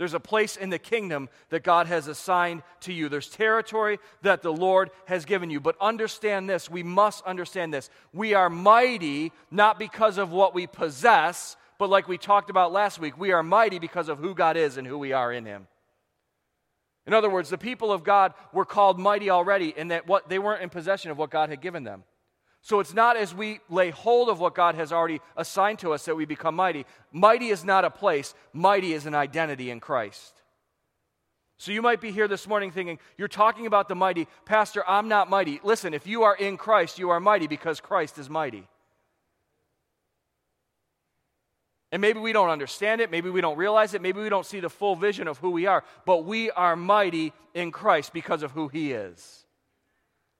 There's 0.00 0.14
a 0.14 0.18
place 0.18 0.56
in 0.56 0.70
the 0.70 0.78
kingdom 0.78 1.28
that 1.50 1.62
God 1.62 1.86
has 1.86 2.06
assigned 2.06 2.62
to 2.80 2.92
you. 2.94 3.10
There's 3.10 3.28
territory 3.28 3.98
that 4.22 4.40
the 4.40 4.50
Lord 4.50 4.90
has 5.04 5.26
given 5.26 5.50
you. 5.50 5.60
But 5.60 5.76
understand 5.78 6.48
this, 6.48 6.70
we 6.70 6.82
must 6.82 7.22
understand 7.26 7.74
this. 7.74 7.90
We 8.14 8.32
are 8.32 8.48
mighty 8.48 9.30
not 9.50 9.78
because 9.78 10.16
of 10.16 10.32
what 10.32 10.54
we 10.54 10.66
possess, 10.66 11.54
but 11.76 11.90
like 11.90 12.08
we 12.08 12.16
talked 12.16 12.48
about 12.48 12.72
last 12.72 12.98
week, 12.98 13.18
we 13.18 13.32
are 13.32 13.42
mighty 13.42 13.78
because 13.78 14.08
of 14.08 14.16
who 14.16 14.34
God 14.34 14.56
is 14.56 14.78
and 14.78 14.86
who 14.86 14.96
we 14.96 15.12
are 15.12 15.30
in 15.30 15.44
Him. 15.44 15.66
In 17.06 17.12
other 17.12 17.28
words, 17.28 17.50
the 17.50 17.58
people 17.58 17.92
of 17.92 18.02
God 18.02 18.32
were 18.54 18.64
called 18.64 18.98
mighty 18.98 19.28
already 19.28 19.68
in 19.68 19.88
that 19.88 20.06
what 20.06 20.30
they 20.30 20.38
weren't 20.38 20.62
in 20.62 20.70
possession 20.70 21.10
of 21.10 21.18
what 21.18 21.28
God 21.28 21.50
had 21.50 21.60
given 21.60 21.84
them. 21.84 22.04
So 22.62 22.80
it's 22.80 22.92
not 22.92 23.16
as 23.16 23.34
we 23.34 23.60
lay 23.70 23.90
hold 23.90 24.28
of 24.28 24.38
what 24.38 24.54
God 24.54 24.74
has 24.74 24.92
already 24.92 25.20
assigned 25.36 25.78
to 25.80 25.92
us 25.92 26.04
that 26.04 26.14
we 26.14 26.26
become 26.26 26.54
mighty. 26.54 26.84
Mighty 27.10 27.48
is 27.48 27.64
not 27.64 27.84
a 27.84 27.90
place, 27.90 28.34
mighty 28.52 28.92
is 28.92 29.06
an 29.06 29.14
identity 29.14 29.70
in 29.70 29.80
Christ. 29.80 30.34
So 31.56 31.72
you 31.72 31.82
might 31.82 32.00
be 32.00 32.10
here 32.10 32.28
this 32.28 32.46
morning 32.46 32.70
thinking, 32.70 32.98
You're 33.18 33.28
talking 33.28 33.66
about 33.66 33.88
the 33.88 33.94
mighty. 33.94 34.26
Pastor, 34.44 34.82
I'm 34.86 35.08
not 35.08 35.28
mighty. 35.28 35.60
Listen, 35.62 35.94
if 35.94 36.06
you 36.06 36.22
are 36.22 36.34
in 36.34 36.56
Christ, 36.56 36.98
you 36.98 37.10
are 37.10 37.20
mighty 37.20 37.46
because 37.46 37.80
Christ 37.80 38.18
is 38.18 38.30
mighty. 38.30 38.66
And 41.92 42.00
maybe 42.00 42.20
we 42.20 42.32
don't 42.32 42.50
understand 42.50 43.00
it, 43.00 43.10
maybe 43.10 43.30
we 43.30 43.40
don't 43.40 43.56
realize 43.56 43.94
it, 43.94 44.02
maybe 44.02 44.20
we 44.20 44.28
don't 44.28 44.46
see 44.46 44.60
the 44.60 44.70
full 44.70 44.94
vision 44.94 45.26
of 45.26 45.38
who 45.38 45.50
we 45.50 45.66
are, 45.66 45.82
but 46.06 46.24
we 46.24 46.50
are 46.52 46.76
mighty 46.76 47.32
in 47.52 47.72
Christ 47.72 48.12
because 48.12 48.42
of 48.42 48.52
who 48.52 48.68
He 48.68 48.92
is. 48.92 49.44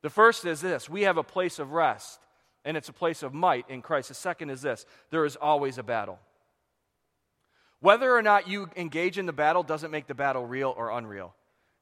The 0.02 0.10
first 0.10 0.44
is 0.44 0.60
this 0.60 0.88
we 0.88 1.02
have 1.02 1.16
a 1.16 1.22
place 1.22 1.58
of 1.58 1.72
rest, 1.72 2.20
and 2.64 2.76
it's 2.76 2.88
a 2.88 2.92
place 2.92 3.22
of 3.22 3.34
might 3.34 3.68
in 3.68 3.82
Christ. 3.82 4.08
The 4.08 4.14
second 4.14 4.50
is 4.50 4.62
this 4.62 4.86
there 5.10 5.24
is 5.24 5.36
always 5.36 5.78
a 5.78 5.82
battle. 5.82 6.18
Whether 7.80 8.14
or 8.14 8.22
not 8.22 8.46
you 8.46 8.68
engage 8.76 9.18
in 9.18 9.26
the 9.26 9.32
battle 9.32 9.62
doesn't 9.62 9.90
make 9.90 10.06
the 10.06 10.14
battle 10.14 10.44
real 10.44 10.74
or 10.76 10.90
unreal. 10.90 11.34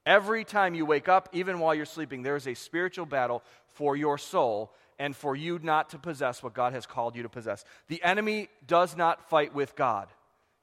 Every 0.06 0.44
time 0.44 0.75
you 0.75 0.87
wake 0.87 1.08
up, 1.08 1.28
even 1.32 1.58
while 1.58 1.75
you're 1.75 1.84
sleeping, 1.84 2.22
there 2.22 2.37
is 2.37 2.46
a 2.46 2.54
spiritual 2.54 3.04
battle 3.04 3.42
for 3.75 3.96
your 3.96 4.16
soul 4.16 4.72
and 4.98 5.14
for 5.14 5.37
you 5.37 5.58
not 5.62 5.90
to 5.90 5.98
possess 5.98 6.42
what 6.42 6.54
God 6.54 6.72
has 6.72 6.87
called 6.87 7.14
you 7.14 7.25
to 7.25 7.28
possess. 7.28 7.64
The 7.88 8.02
enemy 8.02 8.48
does 8.66 8.96
not 8.96 9.28
fight 9.28 9.54
with 9.54 9.76
God. 9.76 10.08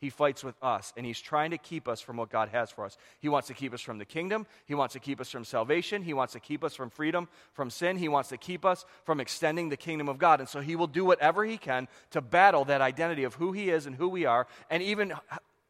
He 0.05 0.12
fights 0.12 0.43
with 0.43 0.53
us, 0.62 0.93
and 0.95 1.03
he's 1.03 1.19
trying 1.19 1.50
to 1.50 1.57
keep 1.57 1.88
us 1.88 2.00
from 2.00 2.17
what 2.17 2.29
God 2.29 2.50
has 2.50 2.69
for 2.69 2.85
us. 2.85 2.95
He 3.17 3.27
wants 3.27 3.47
to 3.47 3.55
keep 3.55 3.74
us 3.74 3.81
from 3.81 3.97
the 3.97 4.05
kingdom. 4.05 4.45
He 4.67 4.75
wants 4.75 4.93
to 4.93 5.00
keep 5.00 5.19
us 5.19 5.31
from 5.31 5.43
salvation. 5.43 6.03
He 6.03 6.13
wants 6.13 6.33
to 6.33 6.39
keep 6.39 6.63
us 6.63 6.75
from 6.75 6.91
freedom 6.91 7.27
from 7.53 7.71
sin. 7.71 7.97
He 7.97 8.07
wants 8.07 8.29
to 8.29 8.38
keep 8.38 8.65
us 8.65 8.85
from 9.03 9.19
extending 9.19 9.69
the 9.69 9.77
kingdom 9.77 10.07
of 10.07 10.19
God. 10.19 10.41
And 10.41 10.47
so 10.47 10.62
he 10.62 10.75
will 10.75 10.85
do 10.85 11.03
whatever 11.03 11.43
he 11.43 11.57
can 11.57 11.88
to 12.12 12.21
battle 12.21 12.65
that 12.65 12.81
identity 12.81 13.24
of 13.24 13.33
who 13.33 13.51
he 13.51 13.71
is 13.71 13.88
and 13.88 13.95
who 13.95 14.07
we 14.07 14.25
are, 14.25 14.45
and 14.69 14.83
even 14.83 15.12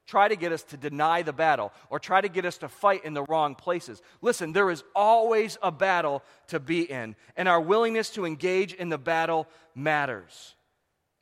try 0.05 0.27
to 0.27 0.35
get 0.35 0.51
us 0.51 0.63
to 0.63 0.75
deny 0.75 1.21
the 1.21 1.31
battle 1.31 1.71
or 1.89 1.97
try 1.97 2.19
to 2.19 2.27
get 2.27 2.43
us 2.43 2.57
to 2.57 2.67
fight 2.67 3.05
in 3.05 3.13
the 3.13 3.23
wrong 3.23 3.55
places. 3.55 4.01
Listen, 4.21 4.51
there 4.51 4.69
is 4.69 4.83
always 4.93 5.57
a 5.63 5.71
battle 5.71 6.23
to 6.49 6.59
be 6.59 6.81
in, 6.81 7.15
and 7.37 7.47
our 7.47 7.61
willingness 7.61 8.09
to 8.09 8.25
engage 8.25 8.73
in 8.73 8.89
the 8.89 8.97
battle 8.97 9.47
matters. 9.75 10.55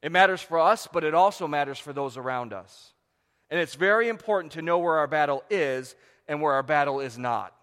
It 0.01 0.12
matters 0.12 0.41
for 0.41 0.58
us, 0.58 0.88
but 0.91 1.03
it 1.03 1.13
also 1.13 1.48
matters 1.48 1.77
for 1.77 1.93
those 1.93 2.17
around 2.17 2.53
us. 2.53 2.93
And 3.53 3.62
it's 3.62 3.75
very 3.75 4.10
important 4.10 4.53
to 4.53 4.63
know 4.63 4.79
where 4.79 4.98
our 4.98 5.05
battle 5.05 5.43
is 5.48 5.95
and 6.27 6.41
where 6.41 6.53
our 6.53 6.63
battle 6.63 7.00
is 7.00 7.19
not. 7.19 7.53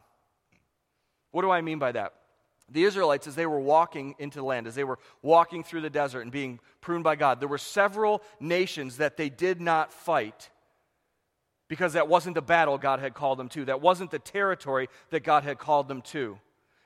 What 1.32 1.42
do 1.42 1.50
I 1.50 1.62
mean 1.62 1.80
by 1.80 1.90
that? 1.90 2.14
The 2.70 2.84
Israelites, 2.84 3.26
as 3.26 3.34
they 3.34 3.44
were 3.44 3.58
walking 3.58 4.14
into 4.20 4.38
the 4.38 4.44
land, 4.44 4.68
as 4.68 4.76
they 4.76 4.84
were 4.84 5.00
walking 5.20 5.64
through 5.64 5.80
the 5.80 5.90
desert 5.90 6.20
and 6.20 6.30
being 6.30 6.60
pruned 6.80 7.02
by 7.02 7.16
God, 7.16 7.40
there 7.40 7.48
were 7.48 7.58
several 7.58 8.22
nations 8.38 8.98
that 8.98 9.16
they 9.16 9.28
did 9.28 9.60
not 9.60 9.92
fight 9.92 10.50
because 11.66 11.94
that 11.94 12.06
wasn't 12.06 12.36
the 12.36 12.40
battle 12.40 12.78
God 12.78 13.00
had 13.00 13.12
called 13.12 13.40
them 13.40 13.48
to. 13.48 13.64
That 13.64 13.80
wasn't 13.80 14.12
the 14.12 14.20
territory 14.20 14.88
that 15.10 15.24
God 15.24 15.42
had 15.42 15.58
called 15.58 15.88
them 15.88 16.02
to. 16.02 16.38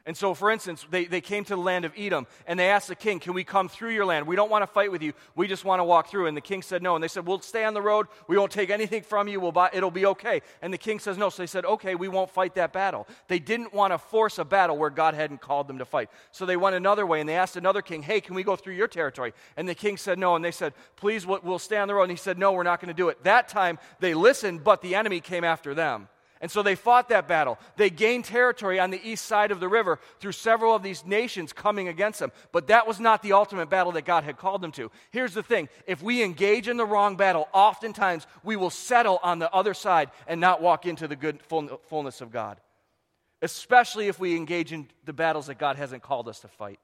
And 0.06 0.14
so, 0.14 0.34
for 0.34 0.50
instance, 0.50 0.84
they, 0.90 1.06
they 1.06 1.22
came 1.22 1.44
to 1.44 1.56
the 1.56 1.60
land 1.62 1.86
of 1.86 1.92
Edom 1.96 2.26
and 2.46 2.60
they 2.60 2.68
asked 2.68 2.88
the 2.88 2.94
king, 2.94 3.20
Can 3.20 3.32
we 3.32 3.42
come 3.42 3.70
through 3.70 3.90
your 3.90 4.04
land? 4.04 4.26
We 4.26 4.36
don't 4.36 4.50
want 4.50 4.60
to 4.60 4.66
fight 4.66 4.92
with 4.92 5.00
you. 5.00 5.14
We 5.34 5.48
just 5.48 5.64
want 5.64 5.80
to 5.80 5.84
walk 5.84 6.08
through. 6.08 6.26
And 6.26 6.36
the 6.36 6.42
king 6.42 6.60
said 6.60 6.82
no. 6.82 6.94
And 6.94 7.02
they 7.02 7.08
said, 7.08 7.26
We'll 7.26 7.40
stay 7.40 7.64
on 7.64 7.72
the 7.72 7.80
road. 7.80 8.08
We 8.28 8.36
won't 8.36 8.52
take 8.52 8.68
anything 8.68 9.02
from 9.02 9.28
you. 9.28 9.40
We'll 9.40 9.52
buy, 9.52 9.70
it'll 9.72 9.90
be 9.90 10.04
okay. 10.04 10.42
And 10.60 10.70
the 10.70 10.78
king 10.78 10.98
says 10.98 11.16
no. 11.16 11.30
So 11.30 11.42
they 11.42 11.46
said, 11.46 11.64
Okay, 11.64 11.94
we 11.94 12.08
won't 12.08 12.30
fight 12.30 12.54
that 12.56 12.70
battle. 12.70 13.08
They 13.28 13.38
didn't 13.38 13.72
want 13.72 13.94
to 13.94 13.98
force 13.98 14.38
a 14.38 14.44
battle 14.44 14.76
where 14.76 14.90
God 14.90 15.14
hadn't 15.14 15.40
called 15.40 15.68
them 15.68 15.78
to 15.78 15.86
fight. 15.86 16.10
So 16.32 16.44
they 16.44 16.58
went 16.58 16.76
another 16.76 17.06
way 17.06 17.20
and 17.20 17.28
they 17.28 17.36
asked 17.36 17.56
another 17.56 17.80
king, 17.80 18.02
Hey, 18.02 18.20
can 18.20 18.34
we 18.34 18.42
go 18.42 18.56
through 18.56 18.74
your 18.74 18.88
territory? 18.88 19.32
And 19.56 19.66
the 19.66 19.74
king 19.74 19.96
said 19.96 20.18
no. 20.18 20.36
And 20.36 20.44
they 20.44 20.50
said, 20.50 20.74
Please, 20.96 21.26
we'll 21.26 21.58
stay 21.58 21.78
on 21.78 21.88
the 21.88 21.94
road. 21.94 22.02
And 22.02 22.10
he 22.10 22.18
said, 22.18 22.38
No, 22.38 22.52
we're 22.52 22.62
not 22.62 22.78
going 22.78 22.88
to 22.88 22.94
do 22.94 23.08
it. 23.08 23.24
That 23.24 23.48
time 23.48 23.78
they 24.00 24.12
listened, 24.12 24.64
but 24.64 24.82
the 24.82 24.96
enemy 24.96 25.20
came 25.20 25.44
after 25.44 25.72
them. 25.72 26.08
And 26.40 26.50
so 26.50 26.62
they 26.62 26.74
fought 26.74 27.08
that 27.08 27.28
battle. 27.28 27.58
They 27.76 27.90
gained 27.90 28.24
territory 28.24 28.78
on 28.78 28.90
the 28.90 29.00
east 29.02 29.24
side 29.24 29.50
of 29.50 29.60
the 29.60 29.68
river 29.68 29.98
through 30.18 30.32
several 30.32 30.74
of 30.74 30.82
these 30.82 31.04
nations 31.06 31.52
coming 31.52 31.88
against 31.88 32.18
them. 32.18 32.32
But 32.52 32.66
that 32.66 32.86
was 32.86 33.00
not 33.00 33.22
the 33.22 33.32
ultimate 33.32 33.70
battle 33.70 33.92
that 33.92 34.04
God 34.04 34.24
had 34.24 34.36
called 34.36 34.60
them 34.60 34.72
to. 34.72 34.90
Here's 35.10 35.32
the 35.32 35.42
thing 35.42 35.68
if 35.86 36.02
we 36.02 36.22
engage 36.22 36.68
in 36.68 36.76
the 36.76 36.84
wrong 36.84 37.16
battle, 37.16 37.48
oftentimes 37.52 38.26
we 38.42 38.56
will 38.56 38.70
settle 38.70 39.20
on 39.22 39.38
the 39.38 39.50
other 39.52 39.74
side 39.74 40.10
and 40.26 40.40
not 40.40 40.60
walk 40.60 40.86
into 40.86 41.08
the 41.08 41.16
good 41.16 41.40
fullness 41.42 42.20
of 42.20 42.30
God. 42.30 42.60
Especially 43.40 44.08
if 44.08 44.18
we 44.18 44.36
engage 44.36 44.72
in 44.72 44.88
the 45.04 45.12
battles 45.12 45.46
that 45.46 45.58
God 45.58 45.76
hasn't 45.76 46.02
called 46.02 46.28
us 46.28 46.40
to 46.40 46.48
fight. 46.48 46.80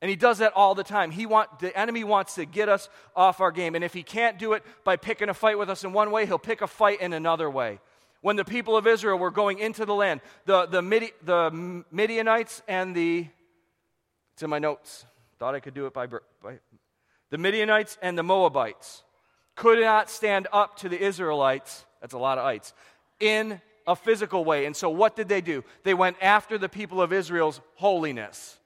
And 0.00 0.08
he 0.08 0.16
does 0.16 0.38
that 0.38 0.52
all 0.54 0.74
the 0.74 0.84
time. 0.84 1.12
He 1.12 1.26
want, 1.26 1.60
the 1.60 1.76
enemy 1.78 2.02
wants 2.02 2.34
to 2.34 2.44
get 2.44 2.68
us 2.68 2.88
off 3.14 3.40
our 3.40 3.52
game. 3.52 3.76
And 3.76 3.84
if 3.84 3.94
he 3.94 4.02
can't 4.02 4.38
do 4.38 4.52
it 4.52 4.64
by 4.82 4.96
picking 4.96 5.28
a 5.28 5.34
fight 5.34 5.58
with 5.58 5.70
us 5.70 5.84
in 5.84 5.92
one 5.92 6.10
way, 6.10 6.26
he'll 6.26 6.40
pick 6.40 6.60
a 6.60 6.66
fight 6.66 7.00
in 7.00 7.12
another 7.12 7.48
way 7.48 7.78
when 8.22 8.36
the 8.36 8.44
people 8.44 8.76
of 8.76 8.86
Israel 8.86 9.18
were 9.18 9.30
going 9.30 9.58
into 9.58 9.84
the 9.84 9.94
land. 9.94 10.22
The, 10.46 10.66
the, 10.66 10.80
Midi, 10.80 11.12
the 11.24 11.84
Midianites 11.90 12.62
and 12.66 12.96
the, 12.96 13.26
it's 14.32 14.42
in 14.42 14.48
my 14.48 14.58
notes, 14.58 15.04
thought 15.38 15.54
I 15.54 15.60
could 15.60 15.74
do 15.74 15.86
it 15.86 15.92
by, 15.92 16.06
by, 16.06 16.58
the 17.30 17.38
Midianites 17.38 17.98
and 18.00 18.16
the 18.16 18.22
Moabites 18.22 19.02
could 19.54 19.80
not 19.80 20.08
stand 20.08 20.48
up 20.52 20.76
to 20.78 20.88
the 20.88 21.00
Israelites, 21.00 21.84
that's 22.00 22.14
a 22.14 22.18
lot 22.18 22.38
of 22.38 22.44
ites, 22.44 22.72
in 23.20 23.60
a 23.86 23.96
physical 23.96 24.44
way. 24.44 24.66
And 24.66 24.74
so 24.74 24.88
what 24.88 25.16
did 25.16 25.28
they 25.28 25.40
do? 25.40 25.64
They 25.82 25.94
went 25.94 26.16
after 26.22 26.58
the 26.58 26.68
people 26.68 27.02
of 27.02 27.12
Israel's 27.12 27.60
holiness. 27.74 28.58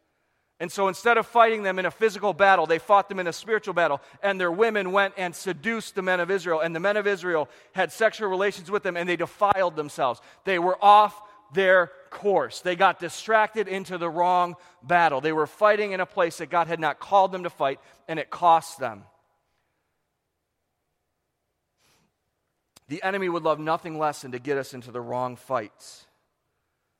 And 0.58 0.72
so 0.72 0.88
instead 0.88 1.18
of 1.18 1.26
fighting 1.26 1.62
them 1.62 1.78
in 1.78 1.84
a 1.84 1.90
physical 1.90 2.32
battle, 2.32 2.66
they 2.66 2.78
fought 2.78 3.08
them 3.10 3.18
in 3.18 3.26
a 3.26 3.32
spiritual 3.32 3.74
battle. 3.74 4.00
And 4.22 4.40
their 4.40 4.50
women 4.50 4.90
went 4.90 5.14
and 5.18 5.34
seduced 5.34 5.94
the 5.94 6.02
men 6.02 6.18
of 6.18 6.30
Israel. 6.30 6.60
And 6.60 6.74
the 6.74 6.80
men 6.80 6.96
of 6.96 7.06
Israel 7.06 7.50
had 7.72 7.92
sexual 7.92 8.30
relations 8.30 8.70
with 8.70 8.82
them 8.82 8.96
and 8.96 9.06
they 9.06 9.16
defiled 9.16 9.76
themselves. 9.76 10.20
They 10.44 10.58
were 10.58 10.82
off 10.82 11.20
their 11.52 11.92
course. 12.10 12.60
They 12.60 12.76
got 12.76 12.98
distracted 12.98 13.68
into 13.68 13.98
the 13.98 14.08
wrong 14.08 14.56
battle. 14.82 15.20
They 15.20 15.32
were 15.32 15.46
fighting 15.46 15.92
in 15.92 16.00
a 16.00 16.06
place 16.06 16.38
that 16.38 16.50
God 16.50 16.66
had 16.66 16.80
not 16.80 16.98
called 16.98 17.32
them 17.32 17.44
to 17.44 17.50
fight, 17.50 17.80
and 18.08 18.18
it 18.18 18.30
cost 18.30 18.78
them. 18.78 19.04
The 22.88 23.02
enemy 23.02 23.28
would 23.28 23.42
love 23.42 23.58
nothing 23.58 23.98
less 23.98 24.22
than 24.22 24.32
to 24.32 24.38
get 24.38 24.58
us 24.58 24.72
into 24.72 24.90
the 24.90 25.00
wrong 25.00 25.36
fights. 25.36 26.06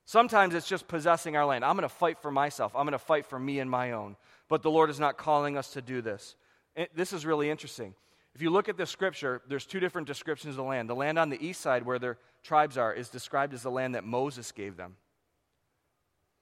Sometimes 0.07 0.55
it's 0.55 0.69
just 0.69 0.87
possessing 0.87 1.35
our 1.35 1.45
land. 1.45 1.65
I'm 1.65 1.75
going 1.75 1.81
to 1.81 1.93
fight 1.93 2.17
for 2.21 2.31
myself. 2.31 2.73
I'm 2.73 2.85
going 2.85 2.93
to 2.93 2.97
fight 2.97 3.25
for 3.25 3.37
me 3.37 3.59
and 3.59 3.69
my 3.69 3.91
own. 3.91 4.15
But 4.47 4.61
the 4.61 4.71
Lord 4.71 4.89
is 4.89 5.01
not 5.01 5.17
calling 5.17 5.57
us 5.57 5.73
to 5.73 5.81
do 5.81 6.01
this. 6.01 6.37
Eh, 6.77 6.85
this 6.95 7.11
is 7.11 7.25
really 7.25 7.49
interesting. 7.49 7.93
If 8.33 8.41
you 8.41 8.49
look 8.49 8.69
at 8.69 8.77
the 8.77 8.85
scripture, 8.85 9.41
there's 9.49 9.65
two 9.65 9.81
different 9.81 10.07
descriptions 10.07 10.53
of 10.53 10.55
the 10.55 10.63
land. 10.63 10.89
The 10.89 10.95
land 10.95 11.19
on 11.19 11.29
the 11.29 11.45
east 11.45 11.59
side, 11.59 11.85
where 11.85 11.99
their 11.99 12.17
tribes 12.41 12.77
are, 12.77 12.93
is 12.93 13.09
described 13.09 13.53
as 13.53 13.63
the 13.63 13.69
land 13.69 13.95
that 13.95 14.05
Moses 14.05 14.49
gave 14.53 14.77
them. 14.77 14.95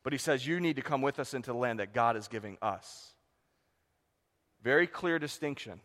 But 0.03 0.13
he 0.13 0.19
says, 0.19 0.45
You 0.45 0.59
need 0.59 0.75
to 0.75 0.83
come 0.83 1.01
with 1.01 1.17
us 1.17 1.33
into 1.33 1.51
the 1.51 1.57
land 1.57 1.79
that 1.79 1.91
God 1.91 2.15
is 2.15 2.27
giving 2.27 2.59
us. 2.61 3.15
Very 4.61 4.85
clear 4.85 5.17
distinction. 5.17 5.81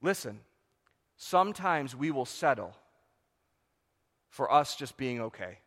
Listen, 0.00 0.40
sometimes 1.18 1.94
we 1.94 2.10
will 2.10 2.24
settle 2.24 2.74
for 4.28 4.52
us 4.52 4.76
just 4.76 4.96
being 4.96 5.20
okay. 5.20 5.58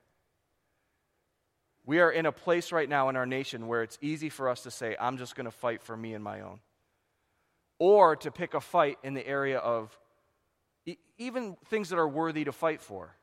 We 1.85 1.99
are 1.99 2.11
in 2.11 2.25
a 2.25 2.31
place 2.31 2.71
right 2.71 2.87
now 2.87 3.09
in 3.09 3.15
our 3.15 3.25
nation 3.25 3.67
where 3.67 3.81
it's 3.81 3.97
easy 4.01 4.29
for 4.29 4.49
us 4.49 4.63
to 4.63 4.71
say, 4.71 4.95
I'm 4.99 5.17
just 5.17 5.35
going 5.35 5.45
to 5.45 5.51
fight 5.51 5.81
for 5.81 5.97
me 5.97 6.13
and 6.13 6.23
my 6.23 6.41
own. 6.41 6.59
Or 7.79 8.15
to 8.17 8.31
pick 8.31 8.53
a 8.53 8.61
fight 8.61 8.99
in 9.03 9.15
the 9.15 9.27
area 9.27 9.57
of 9.57 9.97
E- 10.85 10.97
even 11.17 11.57
things 11.65 11.89
that 11.89 11.99
are 11.99 12.07
worthy 12.07 12.43
to 12.45 12.51
fight 12.51 12.81
for, 12.81 13.15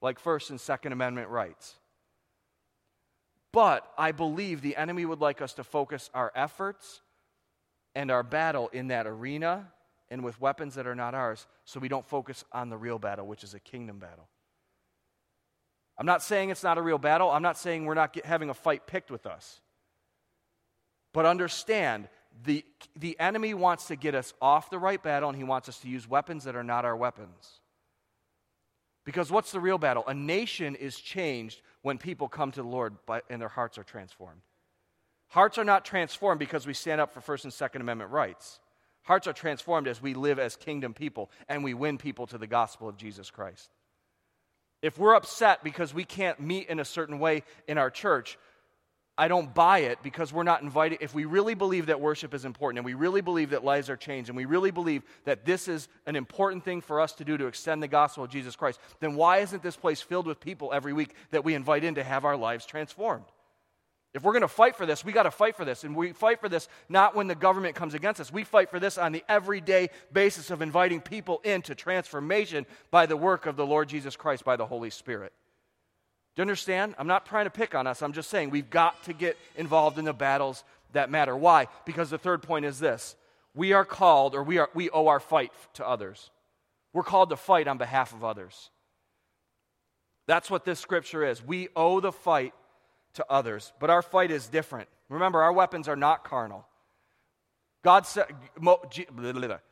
like 0.00 0.18
First 0.18 0.50
and 0.50 0.60
Second 0.60 0.92
Amendment 0.92 1.28
rights. 1.28 1.74
But 3.52 3.90
I 3.96 4.12
believe 4.12 4.60
the 4.60 4.76
enemy 4.76 5.04
would 5.04 5.20
like 5.20 5.40
us 5.40 5.54
to 5.54 5.64
focus 5.64 6.10
our 6.12 6.30
efforts 6.34 7.00
and 7.94 8.10
our 8.10 8.22
battle 8.22 8.68
in 8.68 8.88
that 8.88 9.06
arena 9.06 9.68
and 10.10 10.22
with 10.22 10.40
weapons 10.40 10.74
that 10.74 10.86
are 10.86 10.94
not 10.94 11.14
ours 11.14 11.46
so 11.64 11.80
we 11.80 11.88
don't 11.88 12.06
focus 12.06 12.44
on 12.52 12.68
the 12.68 12.76
real 12.76 12.98
battle, 12.98 13.26
which 13.26 13.42
is 13.42 13.54
a 13.54 13.60
kingdom 13.60 13.98
battle. 13.98 14.28
I'm 15.98 16.06
not 16.06 16.22
saying 16.22 16.50
it's 16.50 16.62
not 16.62 16.78
a 16.78 16.82
real 16.82 16.98
battle. 16.98 17.30
I'm 17.30 17.42
not 17.42 17.58
saying 17.58 17.84
we're 17.84 17.94
not 17.94 18.12
get, 18.12 18.24
having 18.24 18.50
a 18.50 18.54
fight 18.54 18.86
picked 18.86 19.10
with 19.10 19.26
us. 19.26 19.60
But 21.12 21.26
understand, 21.26 22.08
the, 22.44 22.64
the 22.96 23.18
enemy 23.18 23.54
wants 23.54 23.88
to 23.88 23.96
get 23.96 24.14
us 24.14 24.32
off 24.40 24.70
the 24.70 24.78
right 24.78 25.02
battle 25.02 25.28
and 25.28 25.36
he 25.36 25.44
wants 25.44 25.68
us 25.68 25.78
to 25.80 25.88
use 25.88 26.08
weapons 26.08 26.44
that 26.44 26.54
are 26.54 26.62
not 26.62 26.84
our 26.84 26.96
weapons. 26.96 27.60
Because 29.04 29.30
what's 29.30 29.52
the 29.52 29.60
real 29.60 29.78
battle? 29.78 30.04
A 30.06 30.14
nation 30.14 30.74
is 30.74 30.96
changed 30.96 31.62
when 31.82 31.98
people 31.98 32.28
come 32.28 32.52
to 32.52 32.62
the 32.62 32.68
Lord 32.68 32.94
by, 33.06 33.22
and 33.30 33.40
their 33.40 33.48
hearts 33.48 33.78
are 33.78 33.82
transformed. 33.82 34.42
Hearts 35.28 35.58
are 35.58 35.64
not 35.64 35.84
transformed 35.84 36.38
because 36.38 36.66
we 36.66 36.74
stand 36.74 37.00
up 37.00 37.12
for 37.12 37.20
First 37.20 37.44
and 37.44 37.52
Second 37.52 37.80
Amendment 37.80 38.10
rights. 38.10 38.60
Hearts 39.02 39.26
are 39.26 39.32
transformed 39.32 39.88
as 39.88 40.02
we 40.02 40.14
live 40.14 40.38
as 40.38 40.56
kingdom 40.56 40.92
people 40.94 41.30
and 41.48 41.64
we 41.64 41.74
win 41.74 41.98
people 41.98 42.26
to 42.26 42.38
the 42.38 42.46
gospel 42.46 42.88
of 42.88 42.96
Jesus 42.96 43.30
Christ. 43.30 43.70
If 44.82 44.98
we're 44.98 45.14
upset 45.14 45.64
because 45.64 45.92
we 45.92 46.04
can't 46.04 46.38
meet 46.40 46.68
in 46.68 46.78
a 46.78 46.84
certain 46.84 47.18
way 47.18 47.42
in 47.66 47.78
our 47.78 47.90
church, 47.90 48.38
I 49.20 49.26
don't 49.26 49.52
buy 49.52 49.80
it 49.80 49.98
because 50.04 50.32
we're 50.32 50.44
not 50.44 50.62
invited. 50.62 50.98
If 51.00 51.12
we 51.12 51.24
really 51.24 51.54
believe 51.54 51.86
that 51.86 52.00
worship 52.00 52.32
is 52.34 52.44
important 52.44 52.78
and 52.78 52.86
we 52.86 52.94
really 52.94 53.20
believe 53.20 53.50
that 53.50 53.64
lives 53.64 53.90
are 53.90 53.96
changed 53.96 54.30
and 54.30 54.36
we 54.36 54.44
really 54.44 54.70
believe 54.70 55.02
that 55.24 55.44
this 55.44 55.66
is 55.66 55.88
an 56.06 56.14
important 56.14 56.64
thing 56.64 56.80
for 56.80 57.00
us 57.00 57.14
to 57.14 57.24
do 57.24 57.36
to 57.36 57.46
extend 57.46 57.82
the 57.82 57.88
gospel 57.88 58.22
of 58.22 58.30
Jesus 58.30 58.54
Christ, 58.54 58.78
then 59.00 59.16
why 59.16 59.38
isn't 59.38 59.60
this 59.60 59.76
place 59.76 60.00
filled 60.00 60.28
with 60.28 60.38
people 60.38 60.72
every 60.72 60.92
week 60.92 61.14
that 61.32 61.44
we 61.44 61.54
invite 61.54 61.82
in 61.82 61.96
to 61.96 62.04
have 62.04 62.24
our 62.24 62.36
lives 62.36 62.64
transformed? 62.64 63.24
If 64.18 64.24
we're 64.24 64.32
going 64.32 64.42
to 64.42 64.48
fight 64.48 64.74
for 64.74 64.84
this, 64.84 65.04
we 65.04 65.12
got 65.12 65.22
to 65.22 65.30
fight 65.30 65.54
for 65.54 65.64
this. 65.64 65.84
And 65.84 65.94
we 65.94 66.10
fight 66.10 66.40
for 66.40 66.48
this 66.48 66.68
not 66.88 67.14
when 67.14 67.28
the 67.28 67.36
government 67.36 67.76
comes 67.76 67.94
against 67.94 68.20
us. 68.20 68.32
We 68.32 68.42
fight 68.42 68.68
for 68.68 68.80
this 68.80 68.98
on 68.98 69.12
the 69.12 69.22
everyday 69.28 69.90
basis 70.12 70.50
of 70.50 70.60
inviting 70.60 71.00
people 71.00 71.40
into 71.44 71.76
transformation 71.76 72.66
by 72.90 73.06
the 73.06 73.16
work 73.16 73.46
of 73.46 73.54
the 73.54 73.64
Lord 73.64 73.88
Jesus 73.88 74.16
Christ 74.16 74.44
by 74.44 74.56
the 74.56 74.66
Holy 74.66 74.90
Spirit. 74.90 75.32
Do 76.34 76.40
you 76.40 76.42
understand? 76.42 76.96
I'm 76.98 77.06
not 77.06 77.26
trying 77.26 77.44
to 77.44 77.50
pick 77.50 77.76
on 77.76 77.86
us. 77.86 78.02
I'm 78.02 78.12
just 78.12 78.28
saying 78.28 78.50
we've 78.50 78.68
got 78.68 79.00
to 79.04 79.12
get 79.12 79.36
involved 79.54 80.00
in 80.00 80.04
the 80.04 80.12
battles 80.12 80.64
that 80.94 81.10
matter. 81.10 81.36
Why? 81.36 81.68
Because 81.86 82.10
the 82.10 82.18
third 82.18 82.42
point 82.42 82.64
is 82.64 82.80
this 82.80 83.14
we 83.54 83.72
are 83.72 83.84
called, 83.84 84.34
or 84.34 84.42
we, 84.42 84.58
are, 84.58 84.68
we 84.74 84.90
owe 84.90 85.06
our 85.06 85.20
fight 85.20 85.52
to 85.74 85.86
others. 85.86 86.32
We're 86.92 87.04
called 87.04 87.30
to 87.30 87.36
fight 87.36 87.68
on 87.68 87.78
behalf 87.78 88.12
of 88.12 88.24
others. 88.24 88.70
That's 90.26 90.50
what 90.50 90.64
this 90.64 90.80
scripture 90.80 91.24
is. 91.24 91.40
We 91.40 91.68
owe 91.76 92.00
the 92.00 92.10
fight 92.10 92.52
to 93.14 93.24
others. 93.28 93.72
But 93.80 93.90
our 93.90 94.02
fight 94.02 94.30
is 94.30 94.46
different. 94.48 94.88
Remember, 95.08 95.42
our 95.42 95.52
weapons 95.52 95.88
are 95.88 95.96
not 95.96 96.24
carnal. 96.24 96.66
God 97.82 98.06
said, 98.06 98.26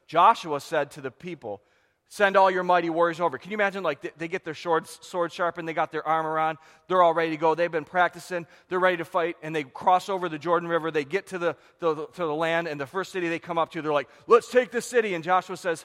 Joshua 0.06 0.60
said 0.60 0.90
to 0.92 1.00
the 1.00 1.10
people, 1.10 1.62
Send 2.08 2.36
all 2.36 2.52
your 2.52 2.62
mighty 2.62 2.88
warriors 2.88 3.18
over. 3.18 3.36
Can 3.36 3.50
you 3.50 3.56
imagine, 3.56 3.82
like, 3.82 4.16
they 4.16 4.28
get 4.28 4.44
their 4.44 4.54
swords, 4.54 4.96
swords 5.02 5.34
sharpened, 5.34 5.66
they 5.66 5.72
got 5.72 5.90
their 5.90 6.06
armor 6.06 6.38
on, 6.38 6.56
they're 6.86 7.02
all 7.02 7.12
ready 7.12 7.32
to 7.32 7.36
go, 7.36 7.56
they've 7.56 7.70
been 7.70 7.84
practicing, 7.84 8.46
they're 8.68 8.78
ready 8.78 8.98
to 8.98 9.04
fight, 9.04 9.36
and 9.42 9.54
they 9.54 9.64
cross 9.64 10.08
over 10.08 10.28
the 10.28 10.38
Jordan 10.38 10.68
River, 10.68 10.92
they 10.92 11.04
get 11.04 11.26
to 11.28 11.38
the, 11.38 11.56
the, 11.80 12.06
to 12.06 12.22
the 12.22 12.34
land, 12.34 12.68
and 12.68 12.80
the 12.80 12.86
first 12.86 13.10
city 13.10 13.28
they 13.28 13.40
come 13.40 13.58
up 13.58 13.72
to, 13.72 13.82
they're 13.82 13.92
like, 13.92 14.08
Let's 14.28 14.48
take 14.48 14.70
this 14.70 14.86
city. 14.86 15.14
And 15.14 15.24
Joshua 15.24 15.56
says, 15.56 15.84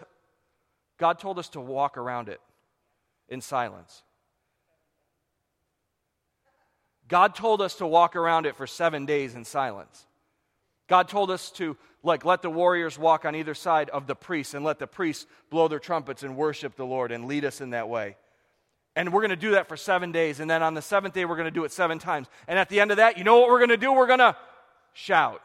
God 0.99 1.17
told 1.17 1.39
us 1.39 1.49
to 1.49 1.59
walk 1.59 1.97
around 1.97 2.29
it 2.29 2.39
in 3.27 3.41
silence. 3.41 4.03
God 7.11 7.35
told 7.35 7.61
us 7.61 7.75
to 7.75 7.85
walk 7.85 8.15
around 8.15 8.45
it 8.45 8.55
for 8.55 8.65
seven 8.65 9.05
days 9.05 9.35
in 9.35 9.43
silence. 9.43 10.07
God 10.87 11.09
told 11.09 11.29
us 11.29 11.51
to 11.51 11.75
like 12.03 12.23
let 12.23 12.41
the 12.41 12.49
warriors 12.49 12.97
walk 12.97 13.25
on 13.25 13.35
either 13.35 13.53
side 13.53 13.89
of 13.89 14.07
the 14.07 14.15
priests 14.15 14.53
and 14.53 14.63
let 14.63 14.79
the 14.79 14.87
priests 14.87 15.25
blow 15.49 15.67
their 15.67 15.77
trumpets 15.77 16.23
and 16.23 16.37
worship 16.37 16.77
the 16.77 16.85
Lord 16.85 17.11
and 17.11 17.25
lead 17.25 17.43
us 17.43 17.59
in 17.59 17.71
that 17.71 17.89
way. 17.89 18.15
And 18.95 19.11
we're 19.11 19.19
going 19.19 19.31
to 19.31 19.35
do 19.35 19.51
that 19.51 19.67
for 19.67 19.75
seven 19.75 20.13
days. 20.13 20.39
And 20.39 20.49
then 20.49 20.63
on 20.63 20.73
the 20.73 20.81
seventh 20.81 21.13
day, 21.13 21.25
we're 21.25 21.35
going 21.35 21.43
to 21.43 21.51
do 21.51 21.65
it 21.65 21.73
seven 21.73 21.99
times. 21.99 22.27
And 22.47 22.57
at 22.57 22.69
the 22.69 22.79
end 22.79 22.91
of 22.91 22.97
that, 22.97 23.17
you 23.17 23.25
know 23.25 23.41
what 23.41 23.49
we're 23.49 23.59
going 23.59 23.69
to 23.71 23.77
do? 23.77 23.91
We're 23.91 24.07
going 24.07 24.19
to 24.19 24.37
shout. 24.93 25.41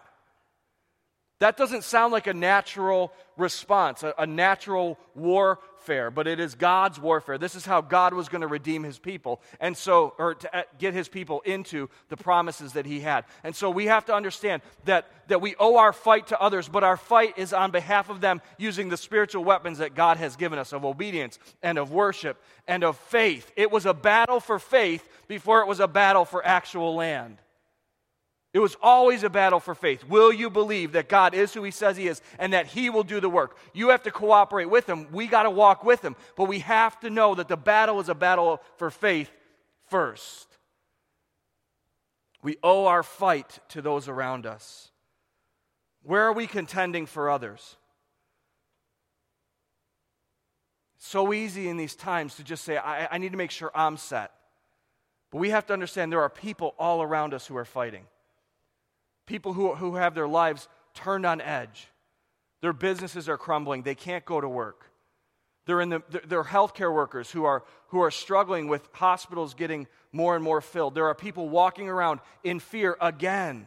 That 1.38 1.58
doesn't 1.58 1.84
sound 1.84 2.12
like 2.12 2.26
a 2.26 2.34
natural 2.34 3.12
response, 3.36 4.02
a, 4.02 4.14
a 4.18 4.26
natural 4.26 4.98
warfare, 5.14 6.10
but 6.10 6.26
it 6.26 6.40
is 6.40 6.54
God's 6.54 6.98
warfare. 6.98 7.36
This 7.36 7.54
is 7.54 7.66
how 7.66 7.82
God 7.82 8.14
was 8.14 8.30
going 8.30 8.40
to 8.40 8.46
redeem 8.46 8.82
his 8.82 8.98
people, 8.98 9.42
and 9.60 9.76
so, 9.76 10.14
or 10.18 10.34
to 10.36 10.56
uh, 10.56 10.62
get 10.78 10.94
his 10.94 11.08
people 11.08 11.42
into 11.42 11.90
the 12.08 12.16
promises 12.16 12.72
that 12.72 12.86
he 12.86 13.00
had. 13.00 13.26
And 13.44 13.54
so 13.54 13.68
we 13.68 13.84
have 13.84 14.06
to 14.06 14.14
understand 14.14 14.62
that, 14.86 15.10
that 15.28 15.42
we 15.42 15.54
owe 15.60 15.76
our 15.76 15.92
fight 15.92 16.28
to 16.28 16.40
others, 16.40 16.68
but 16.68 16.82
our 16.82 16.96
fight 16.96 17.36
is 17.36 17.52
on 17.52 17.70
behalf 17.70 18.08
of 18.08 18.22
them 18.22 18.40
using 18.56 18.88
the 18.88 18.96
spiritual 18.96 19.44
weapons 19.44 19.76
that 19.78 19.94
God 19.94 20.16
has 20.16 20.36
given 20.36 20.58
us 20.58 20.72
of 20.72 20.86
obedience 20.86 21.38
and 21.62 21.76
of 21.76 21.92
worship 21.92 22.42
and 22.66 22.82
of 22.82 22.96
faith. 22.96 23.52
It 23.56 23.70
was 23.70 23.84
a 23.84 23.94
battle 23.94 24.40
for 24.40 24.58
faith 24.58 25.06
before 25.28 25.60
it 25.60 25.68
was 25.68 25.80
a 25.80 25.88
battle 25.88 26.24
for 26.24 26.44
actual 26.46 26.94
land. 26.94 27.36
It 28.56 28.60
was 28.60 28.74
always 28.80 29.22
a 29.22 29.28
battle 29.28 29.60
for 29.60 29.74
faith. 29.74 30.02
Will 30.04 30.32
you 30.32 30.48
believe 30.48 30.92
that 30.92 31.10
God 31.10 31.34
is 31.34 31.52
who 31.52 31.62
He 31.62 31.70
says 31.70 31.98
He 31.98 32.08
is 32.08 32.22
and 32.38 32.54
that 32.54 32.64
He 32.64 32.88
will 32.88 33.02
do 33.02 33.20
the 33.20 33.28
work? 33.28 33.58
You 33.74 33.90
have 33.90 34.02
to 34.04 34.10
cooperate 34.10 34.70
with 34.70 34.88
Him. 34.88 35.08
We 35.12 35.26
got 35.26 35.42
to 35.42 35.50
walk 35.50 35.84
with 35.84 36.00
Him. 36.00 36.16
But 36.36 36.44
we 36.44 36.60
have 36.60 36.98
to 37.00 37.10
know 37.10 37.34
that 37.34 37.48
the 37.48 37.58
battle 37.58 38.00
is 38.00 38.08
a 38.08 38.14
battle 38.14 38.62
for 38.78 38.90
faith 38.90 39.30
first. 39.90 40.48
We 42.42 42.56
owe 42.62 42.86
our 42.86 43.02
fight 43.02 43.58
to 43.68 43.82
those 43.82 44.08
around 44.08 44.46
us. 44.46 44.90
Where 46.02 46.22
are 46.22 46.32
we 46.32 46.46
contending 46.46 47.04
for 47.04 47.28
others? 47.28 47.76
so 50.98 51.34
easy 51.34 51.68
in 51.68 51.76
these 51.76 51.94
times 51.94 52.36
to 52.36 52.42
just 52.42 52.64
say, 52.64 52.78
I, 52.78 53.06
I 53.12 53.18
need 53.18 53.32
to 53.32 53.38
make 53.38 53.50
sure 53.50 53.70
I'm 53.74 53.98
set. 53.98 54.32
But 55.30 55.38
we 55.40 55.50
have 55.50 55.66
to 55.66 55.74
understand 55.74 56.10
there 56.10 56.22
are 56.22 56.30
people 56.30 56.74
all 56.78 57.02
around 57.02 57.34
us 57.34 57.46
who 57.46 57.56
are 57.58 57.66
fighting 57.66 58.06
people 59.26 59.52
who, 59.52 59.74
who 59.74 59.96
have 59.96 60.14
their 60.14 60.28
lives 60.28 60.68
turned 60.94 61.26
on 61.26 61.40
edge. 61.40 61.88
Their 62.62 62.72
businesses 62.72 63.28
are 63.28 63.36
crumbling. 63.36 63.82
They 63.82 63.94
can't 63.94 64.24
go 64.24 64.40
to 64.40 64.48
work. 64.48 64.90
They're, 65.66 65.80
in 65.80 65.88
the, 65.88 66.02
they're 66.26 66.44
healthcare 66.44 66.94
workers 66.94 67.30
who 67.30 67.44
are, 67.44 67.64
who 67.88 68.00
are 68.00 68.10
struggling 68.10 68.68
with 68.68 68.88
hospitals 68.92 69.54
getting 69.54 69.88
more 70.12 70.36
and 70.36 70.44
more 70.44 70.60
filled. 70.60 70.94
There 70.94 71.06
are 71.06 71.14
people 71.14 71.48
walking 71.48 71.88
around 71.88 72.20
in 72.44 72.60
fear 72.60 72.96
again. 73.00 73.66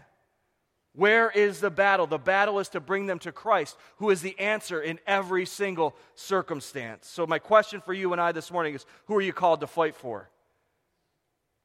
Where 0.94 1.30
is 1.30 1.60
the 1.60 1.70
battle? 1.70 2.08
The 2.08 2.18
battle 2.18 2.60
is 2.60 2.70
to 2.70 2.80
bring 2.80 3.06
them 3.06 3.20
to 3.20 3.32
Christ, 3.32 3.78
who 3.98 4.10
is 4.10 4.22
the 4.22 4.38
answer 4.40 4.82
in 4.82 5.00
every 5.06 5.46
single 5.46 5.96
circumstance. 6.16 7.08
So, 7.08 7.28
my 7.28 7.38
question 7.38 7.80
for 7.80 7.94
you 7.94 8.12
and 8.12 8.20
I 8.20 8.32
this 8.32 8.52
morning 8.52 8.74
is 8.74 8.86
who 9.06 9.16
are 9.16 9.22
you 9.22 9.32
called 9.32 9.62
to 9.62 9.68
fight 9.68 9.96
for? 9.96 10.30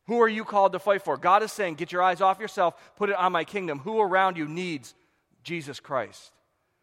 Who 0.06 0.20
are 0.20 0.28
you 0.28 0.44
called 0.44 0.72
to 0.72 0.78
fight 0.78 1.02
for? 1.02 1.16
God 1.16 1.42
is 1.42 1.52
saying, 1.52 1.74
get 1.74 1.92
your 1.92 2.02
eyes 2.02 2.20
off 2.20 2.38
yourself, 2.38 2.74
put 2.96 3.08
it 3.08 3.16
on 3.16 3.32
my 3.32 3.44
kingdom. 3.44 3.78
Who 3.80 4.00
around 4.00 4.36
you 4.36 4.46
needs 4.46 4.94
Jesus 5.42 5.80
Christ? 5.80 6.32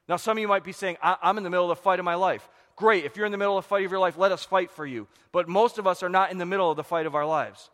Now, 0.07 0.17
some 0.17 0.37
of 0.37 0.41
you 0.41 0.47
might 0.47 0.63
be 0.63 0.71
saying, 0.71 0.97
I'm 1.01 1.37
in 1.37 1.43
the 1.43 1.49
middle 1.49 1.69
of 1.69 1.77
the 1.77 1.83
fight 1.83 1.99
of 1.99 2.05
my 2.05 2.15
life. 2.15 2.49
Great. 2.75 3.05
If 3.05 3.15
you're 3.15 3.25
in 3.25 3.31
the 3.31 3.37
middle 3.37 3.57
of 3.57 3.63
the 3.63 3.69
fight 3.69 3.85
of 3.85 3.91
your 3.91 3.99
life, 3.99 4.17
let 4.17 4.31
us 4.31 4.43
fight 4.43 4.71
for 4.71 4.85
you. 4.85 5.07
But 5.31 5.47
most 5.47 5.77
of 5.77 5.85
us 5.85 6.01
are 6.03 6.09
not 6.09 6.31
in 6.31 6.37
the 6.37 6.45
middle 6.45 6.69
of 6.69 6.77
the 6.77 6.83
fight 6.83 7.05
of 7.05 7.15
our 7.15 7.25
lives. 7.25 7.69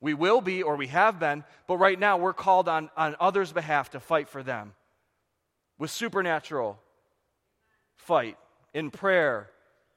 We 0.00 0.14
will 0.14 0.40
be, 0.40 0.62
or 0.62 0.76
we 0.76 0.86
have 0.88 1.18
been, 1.18 1.42
but 1.66 1.78
right 1.78 1.98
now 1.98 2.16
we're 2.16 2.32
called 2.32 2.68
on, 2.68 2.90
on 2.96 3.16
others' 3.18 3.52
behalf 3.52 3.90
to 3.90 4.00
fight 4.00 4.28
for 4.28 4.42
them 4.42 4.74
with 5.78 5.90
supernatural 5.90 6.78
fight 7.96 8.36
in 8.72 8.90
prayer 8.90 9.50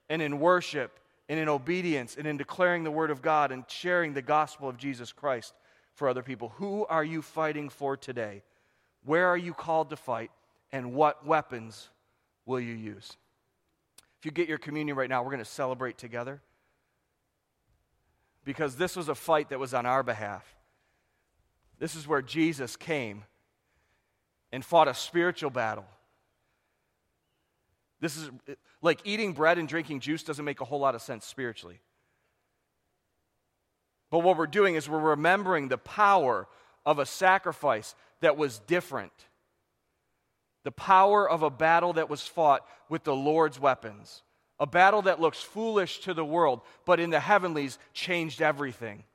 and 0.09 0.21
in 0.21 0.39
worship 0.39 0.99
and 1.29 1.39
in 1.39 1.47
obedience 1.47 2.15
and 2.17 2.25
in 2.25 2.37
declaring 2.37 2.83
the 2.83 2.91
word 2.91 3.11
of 3.11 3.21
God 3.21 3.51
and 3.51 3.63
sharing 3.67 4.13
the 4.13 4.21
gospel 4.21 4.67
of 4.67 4.77
Jesus 4.77 5.13
Christ 5.13 5.53
for 5.93 6.09
other 6.09 6.23
people. 6.23 6.49
Who 6.55 6.85
are 6.87 7.03
you 7.03 7.21
fighting 7.21 7.69
for 7.69 7.95
today? 7.95 8.41
Where 9.05 9.27
are 9.27 9.37
you 9.37 9.53
called 9.53 9.91
to 9.91 9.95
fight? 9.95 10.31
And 10.71 10.93
what 10.93 11.25
weapons 11.25 11.89
will 12.45 12.59
you 12.59 12.73
use? 12.73 13.15
If 14.19 14.25
you 14.25 14.31
get 14.31 14.49
your 14.49 14.57
communion 14.57 14.97
right 14.97 15.09
now, 15.09 15.21
we're 15.21 15.31
going 15.31 15.39
to 15.39 15.45
celebrate 15.45 15.97
together. 15.97 16.41
Because 18.43 18.75
this 18.75 18.95
was 18.95 19.07
a 19.07 19.15
fight 19.15 19.49
that 19.49 19.59
was 19.59 19.73
on 19.73 19.85
our 19.85 20.03
behalf. 20.03 20.55
This 21.77 21.95
is 21.95 22.07
where 22.07 22.21
Jesus 22.21 22.75
came 22.75 23.23
and 24.51 24.65
fought 24.65 24.87
a 24.87 24.93
spiritual 24.93 25.51
battle 25.51 25.85
this 28.01 28.17
is 28.17 28.29
like 28.81 29.01
eating 29.03 29.33
bread 29.33 29.57
and 29.57 29.67
drinking 29.67 29.99
juice 29.99 30.23
doesn't 30.23 30.45
make 30.45 30.61
a 30.61 30.65
whole 30.65 30.79
lot 30.79 30.95
of 30.95 31.01
sense 31.01 31.25
spiritually. 31.25 31.79
But 34.09 34.19
what 34.19 34.37
we're 34.37 34.47
doing 34.47 34.75
is 34.75 34.89
we're 34.89 34.99
remembering 34.99 35.67
the 35.67 35.77
power 35.77 36.47
of 36.85 36.99
a 36.99 37.05
sacrifice 37.05 37.93
that 38.21 38.37
was 38.37 38.59
different. 38.59 39.11
The 40.63 40.71
power 40.71 41.29
of 41.29 41.43
a 41.43 41.49
battle 41.49 41.93
that 41.93 42.09
was 42.09 42.21
fought 42.21 42.65
with 42.89 43.03
the 43.03 43.15
Lord's 43.15 43.59
weapons, 43.59 44.23
A 44.59 44.67
battle 44.67 45.01
that 45.03 45.21
looks 45.21 45.41
foolish 45.41 45.99
to 46.01 46.13
the 46.13 46.25
world, 46.25 46.61
but 46.85 46.99
in 46.99 47.11
the 47.11 47.19
heavenlies 47.19 47.79
changed 47.93 48.41
everything. 48.41 49.05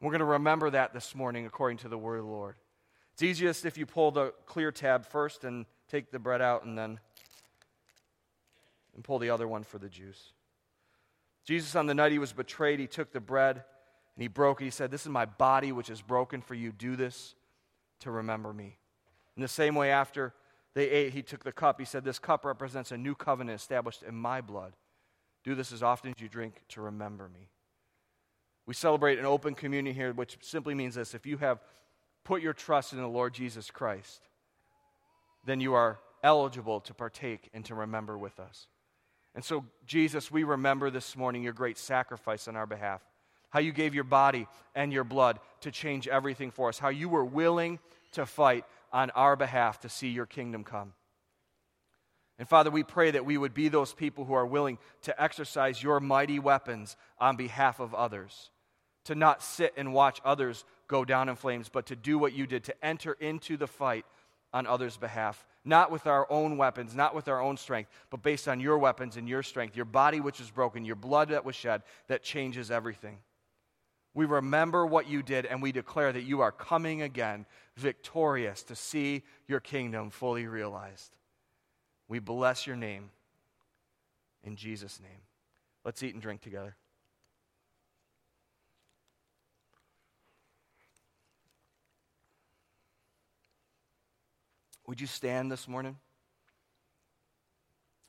We're 0.00 0.12
going 0.12 0.20
to 0.20 0.26
remember 0.26 0.70
that 0.70 0.94
this 0.94 1.14
morning 1.14 1.44
according 1.44 1.78
to 1.78 1.88
the 1.88 1.98
word 1.98 2.18
of 2.18 2.24
the 2.24 2.30
Lord. 2.30 2.54
It's 3.14 3.22
easiest 3.24 3.66
if 3.66 3.76
you 3.76 3.84
pull 3.84 4.12
the 4.12 4.32
clear 4.46 4.70
tab 4.70 5.04
first 5.04 5.42
and 5.42 5.66
take 5.88 6.12
the 6.12 6.20
bread 6.20 6.40
out 6.40 6.64
and 6.64 6.78
then 6.78 7.00
and 8.94 9.04
pull 9.04 9.18
the 9.18 9.30
other 9.30 9.48
one 9.48 9.64
for 9.64 9.78
the 9.78 9.88
juice. 9.88 10.32
Jesus, 11.44 11.74
on 11.76 11.86
the 11.86 11.94
night 11.94 12.12
he 12.12 12.18
was 12.18 12.32
betrayed, 12.32 12.78
he 12.78 12.86
took 12.86 13.12
the 13.12 13.20
bread 13.20 13.56
and 13.56 14.22
he 14.22 14.28
broke 14.28 14.60
it. 14.60 14.64
He 14.64 14.70
said, 14.70 14.90
This 14.90 15.02
is 15.02 15.08
my 15.08 15.24
body 15.24 15.72
which 15.72 15.90
is 15.90 16.02
broken 16.02 16.42
for 16.42 16.54
you. 16.54 16.72
Do 16.72 16.96
this 16.96 17.34
to 18.00 18.10
remember 18.10 18.52
me. 18.52 18.76
In 19.36 19.42
the 19.42 19.48
same 19.48 19.74
way, 19.74 19.90
after 19.90 20.34
they 20.74 20.90
ate, 20.90 21.12
he 21.12 21.22
took 21.22 21.44
the 21.44 21.52
cup. 21.52 21.78
He 21.78 21.86
said, 21.86 22.04
This 22.04 22.18
cup 22.18 22.44
represents 22.44 22.92
a 22.92 22.98
new 22.98 23.14
covenant 23.14 23.58
established 23.58 24.02
in 24.02 24.14
my 24.14 24.40
blood. 24.40 24.74
Do 25.44 25.54
this 25.54 25.72
as 25.72 25.82
often 25.82 26.10
as 26.10 26.20
you 26.20 26.28
drink 26.28 26.62
to 26.70 26.82
remember 26.82 27.28
me. 27.28 27.48
We 28.66 28.74
celebrate 28.74 29.18
an 29.18 29.24
open 29.24 29.54
communion 29.54 29.94
here, 29.94 30.12
which 30.12 30.36
simply 30.42 30.74
means 30.74 30.96
this 30.96 31.14
if 31.14 31.24
you 31.24 31.38
have 31.38 31.60
put 32.24 32.42
your 32.42 32.52
trust 32.52 32.92
in 32.92 32.98
the 32.98 33.08
Lord 33.08 33.32
Jesus 33.32 33.70
Christ, 33.70 34.28
then 35.46 35.60
you 35.60 35.72
are 35.72 35.98
eligible 36.22 36.80
to 36.80 36.92
partake 36.92 37.48
and 37.54 37.64
to 37.64 37.74
remember 37.74 38.18
with 38.18 38.38
us. 38.38 38.66
And 39.34 39.44
so, 39.44 39.64
Jesus, 39.86 40.30
we 40.30 40.44
remember 40.44 40.90
this 40.90 41.16
morning 41.16 41.42
your 41.42 41.52
great 41.52 41.78
sacrifice 41.78 42.48
on 42.48 42.56
our 42.56 42.66
behalf. 42.66 43.02
How 43.50 43.60
you 43.60 43.72
gave 43.72 43.94
your 43.94 44.04
body 44.04 44.46
and 44.74 44.92
your 44.92 45.04
blood 45.04 45.38
to 45.60 45.70
change 45.70 46.08
everything 46.08 46.50
for 46.50 46.68
us. 46.68 46.78
How 46.78 46.88
you 46.88 47.08
were 47.08 47.24
willing 47.24 47.78
to 48.12 48.26
fight 48.26 48.64
on 48.92 49.10
our 49.10 49.36
behalf 49.36 49.80
to 49.80 49.88
see 49.88 50.08
your 50.08 50.26
kingdom 50.26 50.64
come. 50.64 50.92
And 52.38 52.48
Father, 52.48 52.70
we 52.70 52.84
pray 52.84 53.10
that 53.10 53.26
we 53.26 53.36
would 53.36 53.54
be 53.54 53.68
those 53.68 53.92
people 53.92 54.24
who 54.24 54.34
are 54.34 54.46
willing 54.46 54.78
to 55.02 55.22
exercise 55.22 55.82
your 55.82 55.98
mighty 55.98 56.38
weapons 56.38 56.96
on 57.18 57.36
behalf 57.36 57.80
of 57.80 57.94
others, 57.94 58.50
to 59.04 59.14
not 59.14 59.42
sit 59.42 59.74
and 59.76 59.92
watch 59.92 60.20
others 60.24 60.64
go 60.86 61.04
down 61.04 61.28
in 61.28 61.36
flames, 61.36 61.68
but 61.68 61.86
to 61.86 61.96
do 61.96 62.16
what 62.18 62.32
you 62.32 62.46
did, 62.46 62.64
to 62.64 62.84
enter 62.84 63.12
into 63.14 63.56
the 63.56 63.66
fight 63.66 64.06
on 64.52 64.66
others' 64.66 64.96
behalf, 64.96 65.44
not 65.68 65.90
with 65.90 66.06
our 66.06 66.26
own 66.30 66.56
weapons, 66.56 66.94
not 66.94 67.14
with 67.14 67.28
our 67.28 67.40
own 67.40 67.56
strength, 67.56 67.90
but 68.10 68.22
based 68.22 68.48
on 68.48 68.58
your 68.58 68.78
weapons 68.78 69.16
and 69.16 69.28
your 69.28 69.42
strength, 69.42 69.76
your 69.76 69.84
body 69.84 70.20
which 70.20 70.38
was 70.38 70.50
broken, 70.50 70.84
your 70.84 70.96
blood 70.96 71.28
that 71.28 71.44
was 71.44 71.54
shed, 71.54 71.82
that 72.08 72.22
changes 72.22 72.70
everything. 72.70 73.18
We 74.14 74.24
remember 74.24 74.86
what 74.86 75.08
you 75.08 75.22
did 75.22 75.46
and 75.46 75.62
we 75.62 75.70
declare 75.70 76.12
that 76.12 76.22
you 76.22 76.40
are 76.40 76.50
coming 76.50 77.02
again 77.02 77.46
victorious 77.76 78.62
to 78.64 78.74
see 78.74 79.22
your 79.46 79.60
kingdom 79.60 80.10
fully 80.10 80.46
realized. 80.46 81.14
We 82.08 82.18
bless 82.18 82.66
your 82.66 82.76
name 82.76 83.10
in 84.42 84.56
Jesus' 84.56 84.98
name. 85.00 85.20
Let's 85.84 86.02
eat 86.02 86.14
and 86.14 86.22
drink 86.22 86.40
together. 86.40 86.74
Would 94.88 95.02
you 95.02 95.06
stand 95.06 95.52
this 95.52 95.68
morning? 95.68 95.96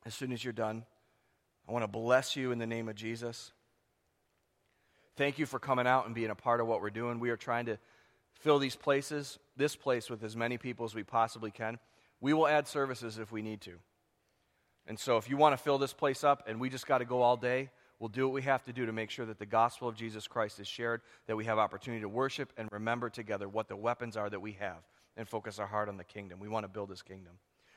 As 0.05 0.15
soon 0.15 0.31
as 0.31 0.41
you're 0.41 0.53
done, 0.53 0.85
I 1.67 1.73
want 1.73 1.83
to 1.83 1.89
bless 1.89 2.37
you 2.37 2.53
in 2.53 2.57
the 2.57 2.65
name 2.65 2.87
of 2.87 2.95
Jesus. 2.95 3.51
Thank 5.17 5.39
you 5.39 5.45
for 5.45 5.59
coming 5.59 5.85
out 5.85 6.05
and 6.05 6.15
being 6.15 6.29
a 6.29 6.35
part 6.35 6.61
of 6.61 6.67
what 6.67 6.81
we're 6.81 6.89
doing. 6.89 7.19
We 7.19 7.31
are 7.31 7.37
trying 7.37 7.65
to 7.65 7.77
fill 8.31 8.59
these 8.59 8.77
places, 8.77 9.39
this 9.57 9.75
place, 9.75 10.09
with 10.09 10.23
as 10.23 10.37
many 10.37 10.57
people 10.57 10.85
as 10.85 10.95
we 10.95 11.03
possibly 11.03 11.51
can. 11.51 11.79
We 12.21 12.31
will 12.31 12.47
add 12.47 12.65
services 12.65 13.19
if 13.19 13.29
we 13.29 13.41
need 13.41 13.59
to. 13.63 13.73
And 14.87 14.97
so, 14.97 15.17
if 15.17 15.29
you 15.29 15.35
want 15.35 15.57
to 15.57 15.61
fill 15.61 15.79
this 15.79 15.91
place 15.91 16.23
up 16.23 16.43
and 16.47 16.61
we 16.61 16.69
just 16.69 16.87
got 16.87 16.99
to 16.99 17.05
go 17.05 17.21
all 17.21 17.35
day, 17.35 17.71
we'll 17.99 18.09
do 18.09 18.27
what 18.27 18.33
we 18.33 18.41
have 18.43 18.63
to 18.65 18.73
do 18.73 18.85
to 18.85 18.93
make 18.93 19.09
sure 19.09 19.25
that 19.25 19.39
the 19.39 19.45
gospel 19.45 19.87
of 19.87 19.95
Jesus 19.95 20.27
Christ 20.27 20.59
is 20.59 20.67
shared, 20.67 21.01
that 21.27 21.35
we 21.35 21.45
have 21.45 21.57
opportunity 21.57 22.01
to 22.01 22.09
worship 22.09 22.51
and 22.57 22.69
remember 22.71 23.09
together 23.09 23.47
what 23.47 23.67
the 23.67 23.75
weapons 23.75 24.17
are 24.17 24.29
that 24.29 24.41
we 24.41 24.53
have 24.53 24.87
and 25.17 25.27
focus 25.27 25.59
our 25.59 25.67
heart 25.67 25.89
on 25.89 25.97
the 25.97 26.03
kingdom. 26.03 26.39
We 26.39 26.49
want 26.49 26.63
to 26.63 26.69
build 26.69 26.89
this 26.89 27.01
kingdom. 27.01 27.33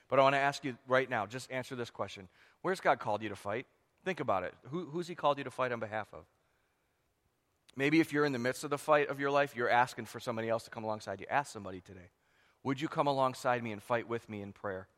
But 0.09 0.19
I 0.19 0.23
want 0.23 0.35
to 0.35 0.41
ask 0.41 0.65
you 0.65 0.77
right 0.87 1.09
now, 1.09 1.27
just 1.27 1.51
answer 1.51 1.75
this 1.75 1.91
question 1.91 2.29
Where's 2.63 2.81
God 2.81 2.99
called 2.99 3.23
you 3.23 3.29
to 3.29 3.37
fight? 3.37 3.67
Think 4.05 4.21
about 4.21 4.43
it. 4.43 4.55
Who, 4.71 4.87
who's 4.87 5.09
he 5.09 5.15
called 5.15 5.39
you 5.39 5.45
to 5.45 5.51
fight 5.51 5.73
on 5.73 5.81
behalf 5.81 6.09
of? 6.13 6.25
Maybe 7.77 8.01
if 8.01 8.13
you're 8.13 8.25
in 8.25 8.33
the 8.33 8.39
midst 8.39 8.65
of 8.65 8.71
the 8.71 8.79
fight 8.79 9.09
of 9.09 9.21
your 9.21 9.31
life, 9.31 9.57
you're 9.57 9.71
asking 9.71 10.07
for 10.07 10.21
somebody 10.21 10.49
else 10.49 10.65
to 10.65 10.71
come 10.71 10.85
alongside 10.85 11.21
you. 11.21 11.27
Ask 11.31 11.53
somebody 11.53 11.81
today. 11.81 12.11
Would 12.65 12.81
you 12.81 12.89
come 12.89 13.07
alongside 13.07 13.63
me 13.63 13.73
and 13.73 13.83
fight 13.83 14.09
with 14.09 14.29
me 14.29 14.43
in 14.43 14.53
prayer, 14.53 14.89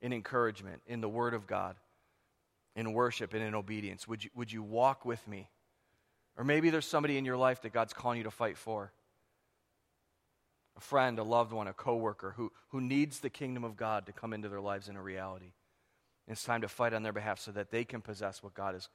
in 0.00 0.12
encouragement, 0.12 0.82
in 0.86 1.00
the 1.00 1.08
Word 1.08 1.34
of 1.34 1.46
God, 1.46 1.76
in 2.76 2.92
worship, 2.92 3.34
and 3.34 3.42
in 3.42 3.54
obedience? 3.54 4.08
Would 4.08 4.24
you, 4.24 4.30
would 4.34 4.52
you 4.52 4.62
walk 4.62 5.04
with 5.04 5.26
me? 5.28 5.48
Or 6.36 6.44
maybe 6.44 6.70
there's 6.70 6.86
somebody 6.86 7.16
in 7.16 7.24
your 7.24 7.36
life 7.36 7.62
that 7.62 7.72
God's 7.72 7.92
calling 7.92 8.18
you 8.18 8.24
to 8.24 8.30
fight 8.30 8.58
for 8.58 8.92
a 10.76 10.80
friend, 10.80 11.18
a 11.18 11.22
loved 11.22 11.52
one, 11.52 11.68
a 11.68 11.72
coworker 11.72 12.34
who, 12.36 12.50
who 12.68 12.80
needs 12.80 13.20
the 13.20 13.30
kingdom 13.30 13.62
of 13.62 13.76
God 13.76 14.06
to 14.06 14.12
come 14.12 14.32
into 14.32 14.48
their 14.48 14.60
lives 14.60 14.88
in 14.88 14.96
a 14.96 15.02
reality. 15.02 15.52
It's 16.26 16.42
time 16.42 16.62
to 16.62 16.68
fight 16.68 16.94
on 16.94 17.02
their 17.02 17.12
behalf 17.12 17.38
so 17.38 17.52
that 17.52 17.70
they 17.70 17.84
can 17.84 18.00
possess 18.00 18.42
what 18.42 18.54
God 18.54 18.74
has 18.74 18.88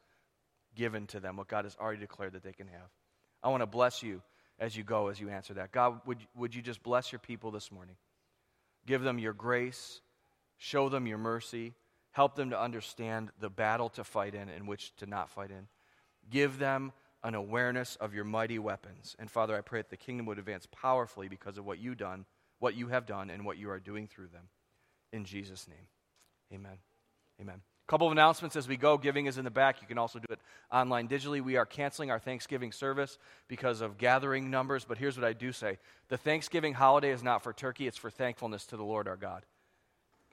given 0.76 1.08
to 1.08 1.20
them, 1.20 1.38
what 1.38 1.48
God 1.48 1.66
has 1.66 1.78
already 1.80 2.00
declared 2.00 2.34
that 2.34 2.44
they 2.44 2.54
can 2.54 2.68
have. 2.68 2.90
I 3.42 3.50
want 3.50 3.62
to 3.62 3.68
bless 3.68 4.04
you 4.04 4.22
as 4.60 4.76
you 4.76 4.84
go, 4.84 5.08
as 5.08 5.20
you 5.20 5.30
answer 5.30 5.54
that. 5.54 5.72
God, 5.72 6.02
would, 6.06 6.18
would 6.36 6.54
you 6.54 6.62
just 6.62 6.84
bless 6.84 7.12
your 7.12 7.20
people 7.20 7.52
this 7.52 7.72
morning? 7.72 7.96
Give 8.86 9.02
them 9.02 9.20
your 9.20 9.34
grace, 9.34 10.02
show 10.58 10.90
them 10.90 11.08
your 11.08 11.18
mercy, 11.18 11.74
help 12.12 12.36
them 12.36 12.50
to 12.50 12.60
understand 12.60 13.32
the 13.40 13.50
battle 13.50 13.90
to 13.90 14.04
fight 14.04 14.36
in 14.36 14.50
and 14.50 14.68
which 14.68 14.96
to 14.98 15.06
not 15.06 15.30
fight 15.30 15.52
in. 15.52 15.68
Give 16.30 16.58
them 16.58 16.92
an 17.24 17.36
awareness 17.36 17.96
of 17.98 18.14
your 18.14 18.24
mighty 18.24 18.60
weapons. 18.60 19.16
And 19.20 19.30
Father, 19.30 19.56
I 19.56 19.62
pray 19.62 19.80
that 19.80 19.90
the 19.90 19.98
kingdom 19.98 20.26
would 20.28 20.40
advance 20.40 20.68
powerfully 20.72 21.28
because 21.28 21.58
of 21.58 21.66
what 21.66 21.80
you 21.80 21.96
done, 21.96 22.26
what 22.60 22.76
you 22.76 22.88
have 22.88 23.06
done, 23.06 23.30
and 23.30 23.46
what 23.46 23.58
you 23.58 23.70
are 23.70 23.80
doing 23.80 24.08
through 24.08 24.28
them. 24.28 24.48
In 25.12 25.26
Jesus' 25.26 25.68
name. 25.68 25.88
Amen. 26.54 26.78
Amen 27.42 27.62
A 27.88 27.92
couple 27.92 28.08
of 28.08 28.12
announcements 28.12 28.56
as 28.56 28.68
we 28.68 28.78
go. 28.78 28.98
Giving 28.98 29.26
is 29.26 29.38
in 29.38 29.44
the 29.44 29.52
back. 29.52 29.82
You 29.82 29.88
can 29.88 29.98
also 29.98 30.20
do 30.20 30.28
it 30.30 30.40
online 30.72 31.08
digitally. 31.08 31.42
We 31.42 31.58
are 31.58 31.66
canceling 31.66 32.10
our 32.10 32.20
Thanksgiving 32.20 32.72
service 32.72 33.18
because 33.48 33.82
of 33.82 33.98
gathering 33.98 34.50
numbers, 34.50 34.86
but 34.86 34.98
here's 34.98 35.18
what 35.18 35.26
I 35.26 35.34
do 35.34 35.52
say 35.52 35.78
the 36.10 36.18
Thanksgiving 36.18 36.74
holiday 36.74 37.12
is 37.12 37.24
not 37.24 37.44
for 37.44 37.54
turkey, 37.54 37.88
it's 37.88 37.98
for 37.98 38.10
thankfulness 38.10 38.66
to 38.68 38.78
the 38.78 38.84
Lord 38.84 39.08
our 39.08 39.18
God. 39.18 39.46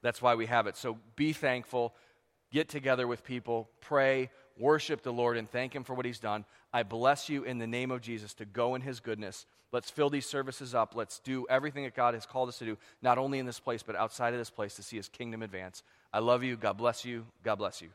That's 0.06 0.22
why 0.22 0.36
we 0.36 0.46
have 0.46 0.68
it. 0.68 0.76
So 0.76 0.98
be 1.16 1.32
thankful, 1.32 1.92
get 2.52 2.68
together 2.68 3.08
with 3.08 3.24
people, 3.24 3.68
pray, 3.80 4.30
worship 4.56 5.02
the 5.02 5.12
Lord, 5.12 5.36
and 5.36 5.50
thank 5.50 5.74
Him 5.74 5.82
for 5.82 5.94
what 5.94 6.06
He's 6.06 6.20
done. 6.20 6.44
I 6.72 6.84
bless 6.84 7.28
you 7.28 7.42
in 7.42 7.58
the 7.58 7.66
name 7.66 7.90
of 7.90 8.02
Jesus 8.02 8.32
to 8.34 8.44
go 8.44 8.76
in 8.76 8.82
His 8.82 9.00
goodness. 9.00 9.46
Let's 9.72 9.90
fill 9.90 10.08
these 10.08 10.24
services 10.24 10.76
up. 10.76 10.94
Let's 10.94 11.18
do 11.18 11.44
everything 11.50 11.82
that 11.82 11.96
God 11.96 12.14
has 12.14 12.24
called 12.24 12.48
us 12.48 12.58
to 12.58 12.64
do, 12.64 12.78
not 13.02 13.18
only 13.18 13.40
in 13.40 13.46
this 13.46 13.58
place, 13.58 13.82
but 13.82 13.96
outside 13.96 14.32
of 14.32 14.38
this 14.38 14.48
place 14.48 14.76
to 14.76 14.82
see 14.84 14.96
His 14.96 15.08
kingdom 15.08 15.42
advance. 15.42 15.82
I 16.12 16.20
love 16.20 16.44
you. 16.44 16.56
God 16.56 16.76
bless 16.76 17.04
you. 17.04 17.26
God 17.42 17.56
bless 17.56 17.82
you. 17.82 17.88